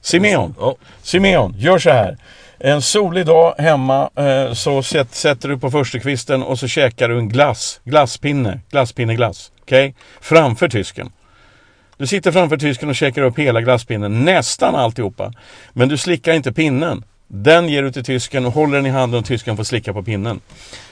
Simeon. 0.00 0.54
Ja. 0.60 0.76
Simeon, 1.02 1.54
gör 1.58 1.78
så 1.78 1.90
här. 1.90 2.16
En 2.58 2.82
solig 2.82 3.26
dag 3.26 3.54
hemma 3.58 4.10
eh, 4.16 4.52
så 4.52 4.82
sätt, 4.82 5.14
sätter 5.14 5.48
du 5.48 5.58
på 5.58 5.70
förstukvisten 5.70 6.42
och 6.42 6.58
så 6.58 6.68
käkar 6.68 7.08
du 7.08 7.18
en 7.18 7.28
glass. 7.28 7.80
Glasspinne. 7.84 8.60
Glasspinneglass. 8.70 9.52
Okej? 9.62 9.94
Framför 10.20 10.68
tysken. 10.68 11.12
Du 11.96 12.06
sitter 12.06 12.32
framför 12.32 12.56
tysken 12.56 12.88
och 12.88 12.94
käkar 12.94 13.22
upp 13.22 13.38
hela 13.38 13.60
glasspinnen. 13.60 14.24
Nästan 14.24 14.74
alltihopa. 14.74 15.32
Men 15.72 15.88
du 15.88 15.96
slickar 15.96 16.32
inte 16.32 16.52
pinnen. 16.52 17.04
Den 17.28 17.68
ger 17.68 17.82
du 17.82 17.92
till 17.92 18.04
tysken 18.04 18.46
och 18.46 18.52
håller 18.52 18.76
den 18.76 18.86
i 18.86 18.90
handen 18.90 19.20
och 19.20 19.26
tysken 19.26 19.56
får 19.56 19.64
slicka 19.64 19.92
på 19.92 20.02
pinnen. 20.02 20.40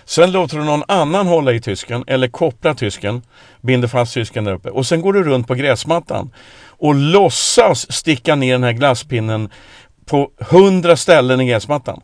Sen 0.05 0.33
låter 0.33 0.59
du 0.59 0.65
någon 0.65 0.83
annan 0.89 1.27
hålla 1.27 1.53
i 1.53 1.61
tysken 1.61 2.05
eller 2.07 2.29
koppla 2.29 2.75
tysken. 2.75 3.23
Binder 3.61 3.89
fast 3.89 4.15
tysken 4.15 4.45
där 4.45 4.53
uppe. 4.53 4.71
Och 4.71 4.87
sen 4.87 5.03
går 5.03 5.13
du 5.13 5.25
runt 5.25 5.49
på 5.49 5.55
gräsmattan. 5.55 6.31
Och 6.65 6.95
låtsas 6.95 7.93
sticka 7.93 8.35
ner 8.35 8.53
den 8.53 8.63
här 8.63 8.73
glasspinnen 8.73 9.51
på 10.13 10.31
hundra 10.39 10.97
ställen 10.97 11.41
i 11.41 11.47
gräsmattan. 11.47 12.01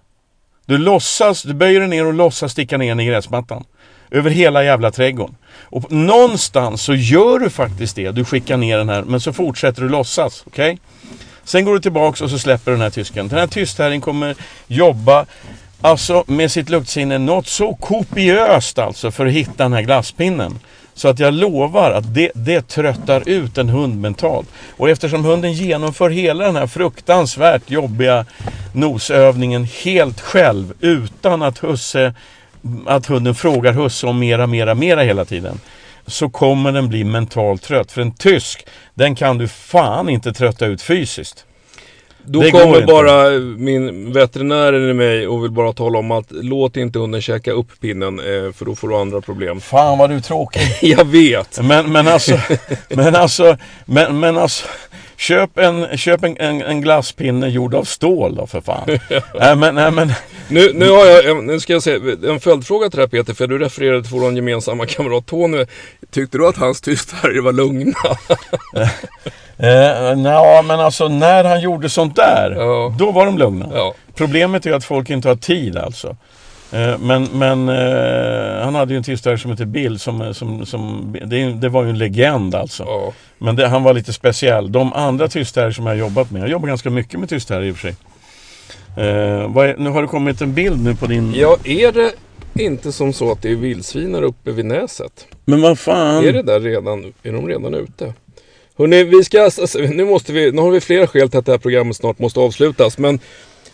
Du 0.66 0.78
låtsas, 0.78 1.42
du 1.42 1.54
böjer 1.54 1.80
dig 1.80 1.88
ner 1.88 2.06
och 2.06 2.14
låtsas 2.14 2.52
sticka 2.52 2.78
ner 2.78 2.88
den 2.88 3.00
i 3.00 3.06
gräsmattan. 3.06 3.64
Över 4.10 4.30
hela 4.30 4.64
jävla 4.64 4.90
trädgården. 4.90 5.36
Och 5.62 5.92
någonstans 5.92 6.82
så 6.82 6.94
gör 6.94 7.38
du 7.38 7.50
faktiskt 7.50 7.96
det. 7.96 8.10
Du 8.10 8.24
skickar 8.24 8.56
ner 8.56 8.78
den 8.78 8.88
här, 8.88 9.02
men 9.02 9.20
så 9.20 9.32
fortsätter 9.32 9.82
du 9.82 9.88
låtsas. 9.88 10.44
Okej? 10.46 10.78
Sen 11.44 11.64
går 11.64 11.74
du 11.74 11.80
tillbaks 11.80 12.20
och 12.20 12.30
så 12.30 12.38
släpper 12.38 12.70
du 12.70 12.76
den 12.76 12.82
här 12.82 12.90
tysken. 12.90 13.28
Den 13.28 13.38
här 13.38 13.46
tysthärjen 13.46 14.00
kommer 14.00 14.36
jobba 14.66 15.26
alltså 15.80 16.24
med 16.26 16.52
sitt 16.52 16.68
luktsinne 16.68 17.18
något 17.18 17.46
så 17.46 17.74
kopiöst 17.74 18.78
alltså 18.78 19.10
för 19.10 19.26
att 19.26 19.32
hitta 19.32 19.62
den 19.62 19.72
här 19.72 19.82
glasspinnen. 19.82 20.58
Så 20.98 21.08
att 21.08 21.18
jag 21.18 21.34
lovar 21.34 21.90
att 21.90 22.14
det, 22.14 22.30
det 22.34 22.68
tröttar 22.68 23.28
ut 23.28 23.58
en 23.58 23.68
hund 23.68 24.00
mentalt. 24.00 24.48
Och 24.76 24.90
eftersom 24.90 25.24
hunden 25.24 25.52
genomför 25.52 26.10
hela 26.10 26.44
den 26.44 26.56
här 26.56 26.66
fruktansvärt 26.66 27.70
jobbiga 27.70 28.26
nosövningen 28.72 29.64
helt 29.84 30.20
själv 30.20 30.72
utan 30.80 31.42
att 31.42 31.58
husse 31.58 32.14
att 32.86 33.06
hunden 33.06 33.34
frågar 33.34 33.72
husse 33.72 34.06
om 34.06 34.18
mera, 34.18 34.46
mera, 34.46 34.74
mera 34.74 35.02
hela 35.02 35.24
tiden. 35.24 35.60
Så 36.06 36.28
kommer 36.28 36.72
den 36.72 36.88
bli 36.88 37.04
mentalt 37.04 37.62
trött. 37.62 37.92
För 37.92 38.02
en 38.02 38.12
tysk, 38.12 38.66
den 38.94 39.14
kan 39.14 39.38
du 39.38 39.48
fan 39.48 40.08
inte 40.08 40.32
trötta 40.32 40.66
ut 40.66 40.82
fysiskt. 40.82 41.44
Då 42.24 42.40
Det 42.40 42.50
kommer 42.50 42.80
inte. 42.80 42.86
bara 42.86 43.30
min 43.56 44.12
veterinär 44.12 44.90
i 44.90 44.94
mig 44.94 45.26
och 45.28 45.44
vill 45.44 45.50
bara 45.50 45.72
tala 45.72 45.98
om 45.98 46.10
att 46.10 46.26
låt 46.30 46.76
inte 46.76 46.98
hunden 46.98 47.22
käka 47.22 47.52
upp 47.52 47.80
pinnen 47.80 48.18
eh, 48.18 48.52
för 48.52 48.64
då 48.64 48.74
får 48.74 48.88
du 48.88 48.96
andra 48.96 49.20
problem. 49.20 49.60
Fan 49.60 49.98
vad 49.98 50.10
du 50.10 50.16
är 50.16 50.20
tråkig. 50.20 50.62
Jag 50.82 51.04
vet! 51.04 51.62
Men, 51.62 51.92
men 51.92 52.08
alltså, 52.08 52.38
men 52.88 53.16
alltså, 53.16 53.56
men, 53.84 54.20
men 54.20 54.38
alltså 54.38 54.64
Köp 55.18 55.58
en, 55.58 55.96
köp 55.98 56.24
en, 56.24 56.36
en, 56.36 56.62
en 56.62 56.80
glasspinne 56.80 57.48
gjord 57.48 57.74
av 57.74 57.84
stål 57.84 58.34
då 58.36 58.46
för 58.46 58.60
fan. 58.60 58.84
nej, 59.40 59.56
men, 59.56 59.74
nej, 59.74 59.90
men, 59.90 60.12
Nu, 60.48 60.72
nu 60.74 60.90
har 60.90 61.06
jag, 61.06 61.44
nu 61.44 61.60
ska 61.60 61.72
jag 61.72 61.82
säga, 61.82 62.00
en 62.28 62.40
följdfråga 62.40 62.90
till 62.90 62.96
det 62.96 63.02
här 63.02 63.08
Peter, 63.08 63.34
för 63.34 63.46
du 63.46 63.58
refererade 63.58 64.02
till 64.02 64.12
vår 64.12 64.32
gemensamma 64.32 64.86
kamrat 64.86 65.26
Tony. 65.26 65.64
Tyckte 66.10 66.38
du 66.38 66.46
att 66.48 66.56
hans 66.56 66.80
tystherrer 66.80 67.40
var 67.40 67.52
lugna? 67.52 67.92
eh, 69.58 70.16
nja, 70.16 70.62
men 70.62 70.80
alltså 70.80 71.08
när 71.08 71.44
han 71.44 71.60
gjorde 71.60 71.88
sånt 71.88 72.16
där, 72.16 72.54
Ja. 72.58 72.94
då 72.98 73.10
var 73.10 73.26
de 73.26 73.38
lugna. 73.38 73.68
Ja. 73.74 73.94
Problemet 74.14 74.66
är 74.66 74.72
att 74.72 74.84
folk 74.84 75.10
inte 75.10 75.28
har 75.28 75.36
tid 75.36 75.76
alltså. 75.76 76.16
Eh, 76.72 76.98
Men, 76.98 77.24
men 77.32 77.68
eh, 77.68 78.64
han 78.64 78.74
hade 78.74 78.92
ju 78.92 78.96
en 78.96 79.04
tystare 79.04 79.38
som 79.38 79.50
heter 79.50 79.64
Bill 79.64 79.98
som, 79.98 80.34
som, 80.34 80.66
som 80.66 81.16
det, 81.26 81.52
det 81.52 81.68
var 81.68 81.82
ju 81.84 81.90
en 81.90 81.98
legend 81.98 82.54
alltså. 82.54 82.82
ja. 82.86 83.12
Men 83.38 83.56
det, 83.56 83.68
han 83.68 83.82
var 83.82 83.94
lite 83.94 84.12
speciell. 84.12 84.72
De 84.72 84.92
andra 84.92 85.28
tystherrar 85.28 85.70
som 85.70 85.86
jag 85.86 85.92
har 85.92 85.98
jobbat 85.98 86.30
med, 86.30 86.42
jag 86.42 86.48
jobbar 86.48 86.68
ganska 86.68 86.90
mycket 86.90 87.20
med 87.20 87.28
tystherrar 87.28 87.62
i 87.62 87.72
och 87.72 87.76
för 87.76 87.80
sig. 87.80 87.96
Eh, 88.96 89.04
är, 89.04 89.76
nu 89.78 89.90
har 89.90 90.02
det 90.02 90.08
kommit 90.08 90.40
en 90.40 90.54
bild 90.54 90.84
nu 90.84 90.94
på 90.94 91.06
din... 91.06 91.34
Ja, 91.34 91.56
är 91.64 91.92
det 91.92 92.12
inte 92.62 92.92
som 92.92 93.12
så 93.12 93.32
att 93.32 93.42
det 93.42 93.50
är 93.50 93.54
vildsvin 93.54 94.14
här 94.14 94.22
uppe 94.22 94.52
vid 94.52 94.64
näset? 94.64 95.26
Men 95.44 95.62
vad 95.62 95.78
fan. 95.78 96.24
Är 96.24 96.32
det 96.32 96.42
där 96.42 96.60
redan, 96.60 97.12
är 97.22 97.32
de 97.32 97.48
redan 97.48 97.74
ute? 97.74 98.14
Hörrni, 98.78 99.04
vi 99.04 99.24
ska, 99.24 99.42
alltså, 99.42 99.78
nu 99.78 100.04
måste 100.04 100.32
vi, 100.32 100.52
nu 100.52 100.62
har 100.62 100.70
vi 100.70 100.80
flera 100.80 101.06
skäl 101.06 101.30
till 101.30 101.38
att 101.38 101.46
det 101.46 101.52
här 101.52 101.58
programmet 101.58 101.96
snart 101.96 102.18
måste 102.18 102.40
avslutas. 102.40 102.98
Men, 102.98 103.18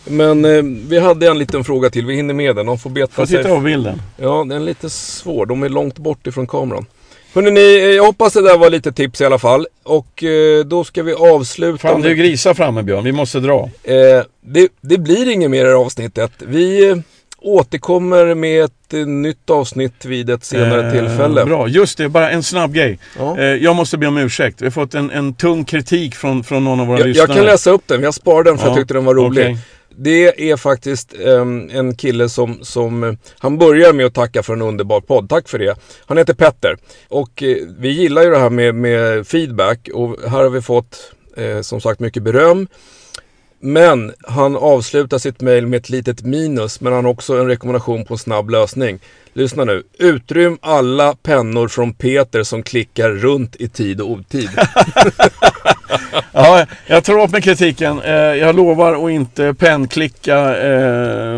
men 0.05 0.45
eh, 0.45 0.63
vi 0.89 0.99
hade 0.99 1.29
en 1.29 1.39
liten 1.39 1.65
fråga 1.65 1.91
till, 1.91 2.07
vi 2.07 2.15
hinner 2.15 2.35
med 2.35 2.57
den. 2.57 2.67
De 2.67 2.79
får 2.79 2.91
beta 2.91 3.13
Får 3.13 3.23
jag 3.23 3.29
sig. 3.29 3.39
titta 3.39 3.55
på 3.55 3.61
bilden? 3.61 4.03
Ja, 4.17 4.39
den 4.49 4.53
är 4.53 4.61
lite 4.61 4.91
svår. 4.91 5.47
De 5.47 5.63
är 5.63 5.69
långt 5.69 5.99
bort 5.99 6.27
ifrån 6.27 6.47
kameran. 6.47 6.87
Hörrni, 7.35 7.51
ni, 7.51 7.61
eh, 7.61 7.85
jag 7.85 8.05
hoppas 8.05 8.33
det 8.33 8.43
där 8.43 8.59
var 8.59 8.71
lite 8.71 8.93
tips 8.93 9.21
i 9.21 9.25
alla 9.25 9.39
fall. 9.39 9.67
Och 9.83 10.25
eh, 10.25 10.65
då 10.65 10.85
ska 10.85 11.03
vi 11.03 11.13
avsluta 11.13 11.79
Fan, 11.79 12.01
det 12.01 12.09
är 12.09 12.11
ju 12.11 12.17
med... 12.17 12.27
grisar 12.27 12.55
framme 12.55 12.83
Björn. 12.83 13.05
Vi 13.05 13.13
måste 13.13 13.41
dra. 13.41 13.71
Eh, 13.83 13.95
det, 14.41 14.69
det 14.81 14.99
blir 14.99 15.29
inget 15.29 15.51
mer 15.51 15.61
i 15.61 15.63
det 15.63 15.69
här 15.69 15.77
avsnittet. 15.77 16.31
Vi 16.39 16.89
eh, 16.91 16.97
återkommer 17.41 18.35
med 18.35 18.65
ett 18.65 18.93
eh, 18.95 18.99
nytt 19.07 19.51
avsnitt 19.51 20.05
vid 20.05 20.31
ett 20.31 20.45
senare 20.45 20.91
tillfälle. 20.93 21.45
Bra. 21.45 21.69
Just 21.69 21.99
det, 21.99 22.09
bara 22.09 22.31
en 22.31 22.43
snabb 22.43 22.73
grej. 22.75 22.99
Ja. 23.19 23.41
Jag 23.41 23.77
måste 23.77 23.99
be 23.99 24.07
om 24.07 24.19
ursäkt. 24.19 24.63
Vi 24.63 24.67
har 24.67 24.71
fått 24.71 24.95
en, 24.95 25.11
en 25.11 25.35
tung 25.35 25.65
kritik 25.65 26.15
från, 26.15 26.45
från 26.45 26.65
någon 26.65 26.81
av 26.81 26.87
våra 26.87 26.99
Jag, 26.99 27.07
lyssnare. 27.09 27.29
jag 27.29 27.37
kan 27.37 27.47
läsa 27.47 27.71
upp 27.71 27.83
den, 27.87 28.03
jag 28.03 28.15
sparar 28.15 28.45
den 28.45 28.59
för 28.59 28.65
jag 28.67 28.73
Ja, 28.73 28.77
tyckte 28.77 28.95
den 28.95 29.05
var 29.05 29.15
rolig. 29.15 29.45
okej. 29.45 29.59
Det 29.97 30.51
är 30.51 30.57
faktiskt 30.57 31.15
ehm, 31.15 31.71
en 31.73 31.97
kille 31.97 32.29
som, 32.29 32.59
som, 32.63 33.05
eh, 33.05 33.13
han 33.39 33.59
börjar 33.59 33.93
med 33.93 34.07
att 34.07 34.15
tacka 34.15 34.43
för 34.43 34.53
en 34.53 34.63
underbar 34.63 35.01
podd. 35.01 35.29
Tack 35.29 35.49
för 35.49 35.59
det. 35.59 35.77
Han 36.07 36.19
heter 36.19 36.35
Petter. 36.35 36.77
Och 37.09 37.43
eh, 37.43 37.57
vi 37.79 37.89
gillar 37.89 38.23
ju 38.23 38.31
det 38.31 38.39
här 38.39 38.51
med, 38.51 38.75
med 38.75 39.27
feedback 39.27 39.89
och 39.95 40.17
här 40.23 40.43
har 40.43 40.51
vi 40.51 40.63
fått 40.63 41.13
eh, 41.37 41.61
som 41.61 41.81
sagt 41.81 42.01
mycket 42.01 42.23
beröm. 42.23 42.69
Men 43.67 44.13
han 44.23 44.57
avslutar 44.57 45.19
sitt 45.19 45.41
mail 45.41 45.67
med 45.67 45.77
ett 45.77 45.91
litet 45.91 46.23
minus, 46.23 46.81
men 46.81 46.93
han 46.93 47.05
har 47.05 47.13
också 47.13 47.37
en 47.37 47.47
rekommendation 47.47 48.05
på 48.05 48.15
en 48.15 48.19
snabb 48.19 48.51
lösning. 48.51 48.99
Lyssna 49.33 49.65
nu. 49.65 49.83
Utrym 49.99 50.59
alla 50.61 51.15
pennor 51.23 51.69
från 51.69 51.95
Peter 51.95 52.43
som 52.43 52.63
klickar 52.63 53.11
runt 53.11 53.57
i 53.57 53.69
tid 53.69 54.01
och 54.01 54.11
otid. 54.11 54.51
Ja, 56.33 56.67
jag 56.87 57.05
tar 57.05 57.17
åt 57.17 57.31
mig 57.31 57.43
kritiken. 57.43 58.01
Eh, 58.03 58.13
jag 58.15 58.57
lovar 58.57 59.05
att 59.05 59.11
inte 59.11 59.55
pennklicka 59.55 60.37
eh, 60.57 61.35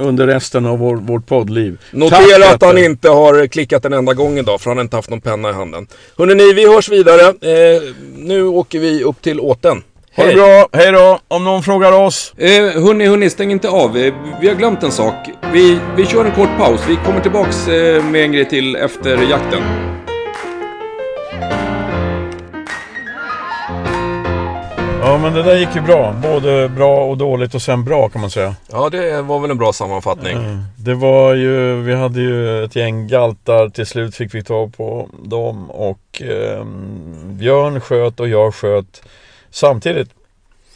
under 0.00 0.26
resten 0.26 0.66
av 0.66 0.78
vår, 0.78 0.96
vårt 0.96 1.26
poddliv. 1.26 1.78
Notera 1.90 2.18
Tack, 2.20 2.54
att 2.54 2.62
han 2.62 2.78
inte 2.78 3.08
har 3.08 3.46
klickat 3.46 3.84
en 3.84 3.92
enda 3.92 4.14
gång 4.14 4.38
idag, 4.38 4.60
för 4.60 4.70
han 4.70 4.76
har 4.76 4.84
inte 4.84 4.96
haft 4.96 5.10
någon 5.10 5.20
penna 5.20 5.50
i 5.50 5.52
handen. 5.52 5.86
Hörrni, 6.18 6.52
vi 6.52 6.74
hörs 6.74 6.88
vidare. 6.88 7.22
Eh, 7.22 7.82
nu 8.16 8.46
åker 8.46 8.78
vi 8.78 9.04
upp 9.04 9.22
till 9.22 9.40
Åten. 9.40 9.82
Ha 10.16 10.24
det 10.24 10.34
bra, 10.34 10.68
hej 10.72 10.92
då! 10.92 11.18
Om 11.28 11.44
någon 11.44 11.62
frågar 11.62 11.92
oss. 11.92 12.34
Eh, 12.38 12.48
hörni, 12.82 13.06
hörni, 13.06 13.30
stäng 13.30 13.50
inte 13.52 13.68
av. 13.68 13.96
Eh, 13.96 14.14
Vi 14.40 14.48
har 14.48 14.54
glömt 14.54 14.82
en 14.82 14.92
sak. 14.92 15.14
Vi, 15.52 15.78
vi 15.96 16.06
kör 16.06 16.24
en 16.24 16.32
kort 16.32 16.56
paus. 16.58 16.80
Vi 16.88 16.96
kommer 16.96 17.20
tillbaks 17.20 17.68
eh, 17.68 18.04
med 18.04 18.22
en 18.24 18.32
grej 18.32 18.48
till 18.48 18.76
efter 18.76 19.30
jakten. 19.30 19.62
Ja, 25.02 25.18
men 25.18 25.32
det 25.34 25.42
där 25.42 25.56
gick 25.56 25.74
ju 25.74 25.80
bra. 25.80 26.14
Både 26.22 26.68
bra 26.68 27.04
och 27.04 27.16
dåligt 27.18 27.54
och 27.54 27.62
sen 27.62 27.84
bra 27.84 28.08
kan 28.08 28.20
man 28.20 28.30
säga. 28.30 28.54
Ja, 28.72 28.88
det 28.90 29.22
var 29.22 29.38
väl 29.40 29.50
en 29.50 29.58
bra 29.58 29.72
sammanfattning. 29.72 30.36
Det 30.78 30.94
var 30.94 31.34
ju, 31.34 31.74
vi 31.82 31.94
hade 31.94 32.20
ju 32.20 32.64
ett 32.64 32.76
gäng 32.76 33.08
galtar. 33.08 33.68
Till 33.68 33.86
slut 33.86 34.16
fick 34.16 34.34
vi 34.34 34.44
tag 34.44 34.76
på 34.76 35.08
dem 35.22 35.70
och 35.70 36.22
eh, 36.22 36.64
Björn 37.24 37.80
sköt 37.80 38.20
och 38.20 38.28
jag 38.28 38.54
sköt 38.54 39.02
samtidigt. 39.50 40.08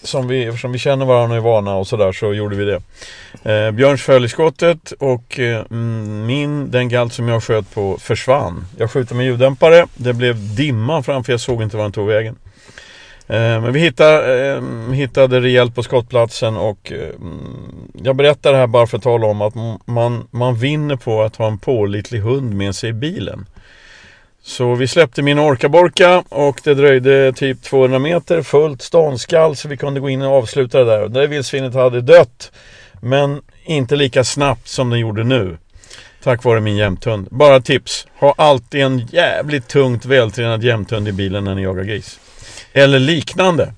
Som 0.02 0.28
vi, 0.28 0.44
eftersom 0.44 0.72
vi 0.72 0.78
känner 0.78 1.06
varandra 1.06 1.36
och 1.36 1.46
är 1.46 1.50
vana 1.50 1.74
och 1.76 1.86
sådär 1.86 2.12
så 2.12 2.34
gjorde 2.34 2.56
vi 2.56 2.64
det. 2.64 2.80
Eh, 3.52 3.70
Björns 3.70 4.02
föll 4.02 4.24
i 4.24 4.28
skottet 4.28 4.92
och 4.98 5.40
eh, 5.40 5.64
mm, 5.70 6.26
min, 6.26 6.70
den 6.70 6.88
galt 6.88 7.12
som 7.12 7.28
jag 7.28 7.42
sköt 7.42 7.74
på 7.74 7.98
försvann. 7.98 8.64
Jag 8.78 8.90
skjuter 8.90 9.14
med 9.14 9.26
ljuddämpare. 9.26 9.86
Det 9.94 10.12
blev 10.12 10.54
dimma 10.56 11.02
framför 11.02 11.32
jag 11.32 11.40
såg 11.40 11.62
inte 11.62 11.76
var 11.76 11.84
den 11.84 11.92
tog 11.92 12.08
vägen. 12.08 12.36
Eh, 13.26 13.60
Men 13.60 13.72
vi 13.72 13.80
hittade, 13.80 14.52
eh, 14.54 14.92
hittade 14.92 15.40
rejält 15.40 15.74
på 15.74 15.82
skottplatsen 15.82 16.56
och 16.56 16.92
eh, 16.92 17.14
mm, 17.20 17.90
jag 18.02 18.16
berättar 18.16 18.52
det 18.52 18.58
här 18.58 18.66
bara 18.66 18.86
för 18.86 18.96
att 18.96 19.02
tala 19.02 19.26
om 19.26 19.42
att 19.42 19.54
man, 19.84 20.28
man 20.30 20.56
vinner 20.56 20.96
på 20.96 21.22
att 21.22 21.36
ha 21.36 21.46
en 21.46 21.58
pålitlig 21.58 22.20
hund 22.20 22.54
med 22.54 22.74
sig 22.74 22.90
i 22.90 22.92
bilen. 22.92 23.46
Så 24.46 24.74
vi 24.74 24.88
släppte 24.88 25.22
min 25.22 25.38
orkaborka 25.38 26.24
och 26.28 26.60
det 26.64 26.74
dröjde 26.74 27.32
typ 27.32 27.62
200 27.62 27.98
meter 27.98 28.42
fullt 28.42 28.82
ståndskall 28.82 29.56
så 29.56 29.68
vi 29.68 29.76
kunde 29.76 30.00
gå 30.00 30.08
in 30.08 30.22
och 30.22 30.32
avsluta 30.32 30.78
det 30.78 30.84
där. 30.84 31.02
Och 31.02 31.10
det 31.10 31.26
vildsvinet 31.26 31.74
hade 31.74 32.00
dött 32.00 32.52
men 33.00 33.40
inte 33.64 33.96
lika 33.96 34.24
snabbt 34.24 34.68
som 34.68 34.90
den 34.90 35.00
gjorde 35.00 35.24
nu. 35.24 35.56
Tack 36.22 36.44
vare 36.44 36.60
min 36.60 36.76
jämthund. 36.76 37.28
Bara 37.30 37.60
tips. 37.60 38.06
Ha 38.18 38.34
alltid 38.38 38.80
en 38.80 38.98
jävligt 38.98 39.68
tungt 39.68 40.04
vältränad 40.04 40.64
jämthund 40.64 41.08
i 41.08 41.12
bilen 41.12 41.44
när 41.44 41.54
ni 41.54 41.62
jagar 41.62 41.84
gris. 41.84 42.20
Eller 42.72 42.98
liknande. 42.98 43.72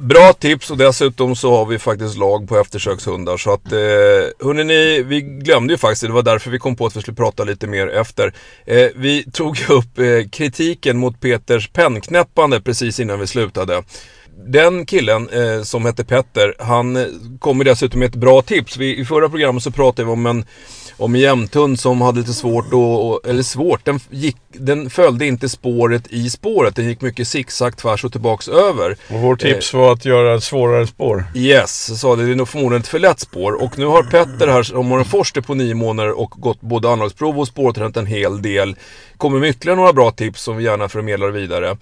Bra 0.00 0.32
tips 0.32 0.70
och 0.70 0.76
dessutom 0.76 1.36
så 1.36 1.56
har 1.56 1.66
vi 1.66 1.78
faktiskt 1.78 2.18
lag 2.18 2.48
på 2.48 2.58
eftersökshundar. 2.58 3.36
Så 3.36 3.52
att, 3.52 3.72
eh, 3.72 4.54
ni, 4.54 5.02
vi 5.02 5.20
glömde 5.20 5.74
ju 5.74 5.78
faktiskt, 5.78 6.02
det 6.02 6.12
var 6.12 6.22
därför 6.22 6.50
vi 6.50 6.58
kom 6.58 6.76
på 6.76 6.86
att 6.86 6.96
vi 6.96 7.00
skulle 7.00 7.14
prata 7.14 7.44
lite 7.44 7.66
mer 7.66 7.88
efter. 7.88 8.34
Eh, 8.66 8.86
vi 8.94 9.24
tog 9.32 9.56
upp 9.68 9.98
eh, 9.98 10.28
kritiken 10.32 10.98
mot 10.98 11.20
Peters 11.20 11.68
pennknäppande 11.68 12.60
precis 12.60 13.00
innan 13.00 13.20
vi 13.20 13.26
slutade. 13.26 13.82
Den 14.46 14.86
killen 14.86 15.28
eh, 15.28 15.62
som 15.62 15.84
hette 15.84 16.04
Petter, 16.04 16.54
han 16.58 16.96
eh, 16.96 17.06
kommer 17.38 17.64
dessutom 17.64 18.00
med 18.00 18.08
ett 18.08 18.14
bra 18.14 18.42
tips. 18.42 18.76
Vi, 18.76 18.96
I 18.96 19.04
förra 19.04 19.28
programmet 19.28 19.62
så 19.62 19.70
pratade 19.70 20.06
vi 20.06 20.12
om 20.12 20.26
en 20.26 20.44
om 21.00 21.14
en 21.14 21.20
jämthund 21.20 21.80
som 21.80 22.00
hade 22.00 22.18
lite 22.18 22.32
svårt 22.32 22.66
att, 22.66 23.30
eller 23.30 23.42
svårt, 23.42 23.84
den, 23.84 24.00
gick, 24.10 24.36
den 24.52 24.90
följde 24.90 25.26
inte 25.26 25.48
spåret 25.48 26.06
i 26.10 26.30
spåret. 26.30 26.76
Den 26.76 26.88
gick 26.88 27.00
mycket 27.00 27.28
zigzag 27.28 27.76
tvärs 27.76 28.04
och 28.04 28.12
tillbaks 28.12 28.48
över. 28.48 28.96
Och 29.08 29.20
vårt 29.20 29.40
tips 29.40 29.74
eh, 29.74 29.80
var 29.80 29.92
att 29.92 30.04
göra 30.04 30.34
ett 30.34 30.42
svårare 30.42 30.86
spår. 30.86 31.24
Yes, 31.34 32.00
sa 32.00 32.16
det. 32.16 32.26
Det 32.26 32.32
är 32.32 32.36
nog 32.36 32.48
förmodligen 32.48 32.80
ett 32.80 32.88
för 32.88 32.98
lätt 32.98 33.20
spår. 33.20 33.62
Och 33.62 33.78
nu 33.78 33.86
har 33.86 34.02
Petter 34.02 34.48
här, 34.48 34.62
som 34.62 34.90
har 34.90 34.98
en 34.98 35.04
forster 35.04 35.40
på 35.40 35.54
nio 35.54 35.74
månader 35.74 36.18
och 36.20 36.30
gått 36.30 36.60
både 36.60 36.90
anlagsprov 36.90 37.38
och 37.38 37.48
spårtränat 37.48 37.96
en 37.96 38.06
hel 38.06 38.42
del. 38.42 38.76
Kommer 39.16 39.38
med 39.38 39.50
ytterligare 39.50 39.76
några 39.76 39.92
bra 39.92 40.10
tips 40.10 40.42
som 40.42 40.56
vi 40.56 40.64
gärna 40.64 40.88
förmedlar 40.88 41.30
vidare. 41.30 41.76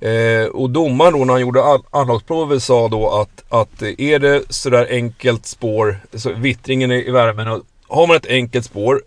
Eh, 0.00 0.46
och 0.46 0.70
domaren 0.70 1.12
då 1.12 1.24
när 1.24 1.32
han 1.32 1.42
gjorde 1.42 1.80
anlagsprovet 1.90 2.62
sa 2.62 2.88
då 2.88 3.10
att, 3.10 3.44
att 3.48 3.82
är 3.82 4.18
det 4.18 4.42
sådär 4.48 4.86
enkelt 4.90 5.46
spår, 5.46 6.00
så 6.14 6.32
vittringen 6.32 6.90
i 6.90 7.10
värmen 7.10 7.48
och 7.48 7.62
har 7.88 8.06
man 8.06 8.16
ett 8.16 8.26
enkelt 8.26 8.64
spår, 8.64 9.02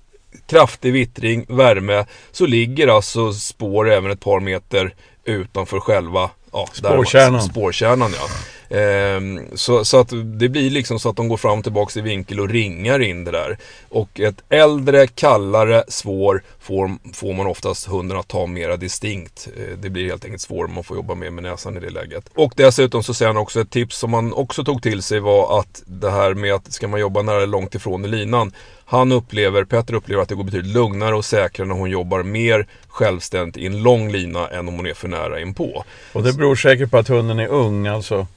kraftig 0.48 0.94
vittring, 0.94 1.46
värme, 1.50 2.06
så 2.32 2.46
ligger 2.46 2.88
alltså 2.88 3.34
spår 3.34 3.90
även 3.90 4.12
ett 4.12 4.20
par 4.20 4.40
meter 4.40 4.94
utanför 5.24 5.80
själva 5.80 6.30
ja, 6.52 6.68
spårkärnan. 6.74 7.42
spårkärnan 7.42 8.12
ja. 8.16 8.28
Ehm, 8.70 9.40
så, 9.56 9.86
så 9.86 10.00
att 10.00 10.10
det 10.40 10.50
blir 10.50 10.70
liksom 10.70 11.00
så 11.00 11.10
att 11.10 11.16
de 11.16 11.28
går 11.28 11.38
fram 11.38 11.58
och 11.58 11.64
tillbaka 11.64 12.00
i 12.00 12.02
vinkel 12.02 12.40
och 12.40 12.50
ringar 12.50 13.00
in 13.00 13.24
det 13.24 13.32
där. 13.32 13.58
Och 13.90 14.20
ett 14.20 14.44
äldre, 14.50 15.08
kallare 15.08 15.84
svår 15.88 16.44
får, 16.60 16.92
får 17.14 17.34
man 17.34 17.48
oftast 17.48 17.88
hunden 17.88 18.18
att 18.18 18.28
ta 18.28 18.46
mera 18.46 18.78
distinkt. 18.78 19.48
Eh, 19.58 19.78
det 19.78 19.90
blir 19.90 20.06
helt 20.06 20.26
enkelt 20.26 20.42
svårare, 20.42 20.72
man 20.72 20.84
får 20.84 20.98
jobba 20.98 21.16
mer 21.16 21.30
med 21.30 21.44
näsan 21.44 21.78
i 21.78 21.80
det 21.80 21.90
läget. 21.90 22.30
Och 22.36 22.54
dessutom 22.56 23.04
så 23.04 23.14
säger 23.14 23.30
han 23.30 23.38
också 23.38 23.62
ett 23.62 23.70
tips 23.70 23.98
som 23.98 24.12
man 24.12 24.34
också 24.34 24.64
tog 24.64 24.82
till 24.82 25.02
sig 25.02 25.20
var 25.20 25.60
att 25.60 25.84
det 25.86 26.12
här 26.12 26.34
med 26.34 26.54
att 26.54 26.74
ska 26.74 26.88
man 26.88 27.00
jobba 27.00 27.22
nära 27.22 27.38
eller 27.38 27.48
långt 27.48 27.76
ifrån 27.76 28.06
i 28.06 28.08
linan 28.08 28.52
han 28.90 29.12
upplever, 29.12 29.64
Petter 29.64 29.94
upplever 29.94 30.22
att 30.22 30.30
det 30.30 30.36
går 30.36 30.44
betydligt 30.44 30.74
lugnare 30.74 31.16
och 31.16 31.26
säkrare 31.26 31.68
när 31.68 31.76
hon 31.76 31.90
jobbar 31.90 32.24
mer 32.24 32.68
självständigt 32.88 33.58
i 33.58 33.66
en 33.66 33.84
lång 33.84 34.12
lina 34.12 34.48
än 34.48 34.68
om 34.68 34.76
hon 34.76 34.88
är 34.88 34.94
för 34.94 35.08
nära 35.08 35.40
inpå. 35.40 35.84
Och 36.14 36.24
det 36.24 36.34
beror 36.34 36.56
säkert 36.56 36.92
på 36.92 36.98
att 36.98 37.08
hunden 37.08 37.40
är 37.40 37.48
ung 37.48 37.88
alltså? 37.88 38.28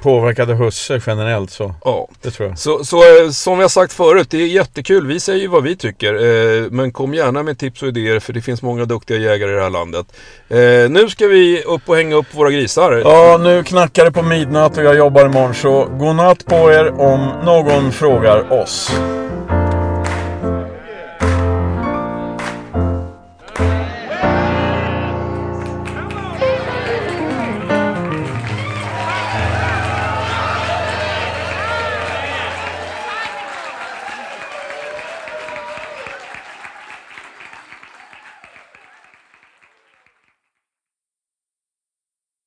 Påverkade 0.00 0.54
husse 0.54 1.00
generellt 1.06 1.50
så. 1.50 1.74
Ja, 1.84 2.08
det 2.22 2.30
tror 2.30 2.48
jag. 2.48 2.58
Så, 2.58 2.84
så 2.84 2.96
eh, 2.96 3.30
som 3.30 3.60
jag 3.60 3.70
sagt 3.70 3.92
förut, 3.92 4.30
det 4.30 4.36
är 4.36 4.46
jättekul. 4.46 5.06
Vi 5.06 5.20
säger 5.20 5.40
ju 5.40 5.48
vad 5.48 5.62
vi 5.62 5.76
tycker. 5.76 6.14
Eh, 6.14 6.70
men 6.70 6.92
kom 6.92 7.14
gärna 7.14 7.42
med 7.42 7.58
tips 7.58 7.82
och 7.82 7.88
idéer 7.88 8.20
för 8.20 8.32
det 8.32 8.42
finns 8.42 8.62
många 8.62 8.84
duktiga 8.84 9.18
jägare 9.18 9.52
i 9.52 9.54
det 9.54 9.62
här 9.62 9.70
landet. 9.70 10.06
Eh, 10.48 10.90
nu 10.90 11.08
ska 11.08 11.26
vi 11.26 11.62
upp 11.62 11.82
och 11.86 11.96
hänga 11.96 12.16
upp 12.16 12.34
våra 12.34 12.50
grisar. 12.50 12.92
Ja, 12.92 13.38
nu 13.42 13.62
knackar 13.62 14.04
det 14.04 14.12
på 14.12 14.22
midnatt 14.22 14.78
och 14.78 14.84
jag 14.84 14.96
jobbar 14.96 15.26
imorgon 15.26 15.54
så 15.54 15.84
godnatt 15.84 16.46
på 16.46 16.72
er 16.72 17.00
om 17.00 17.32
någon 17.44 17.92
frågar 17.92 18.52
oss. 18.52 18.90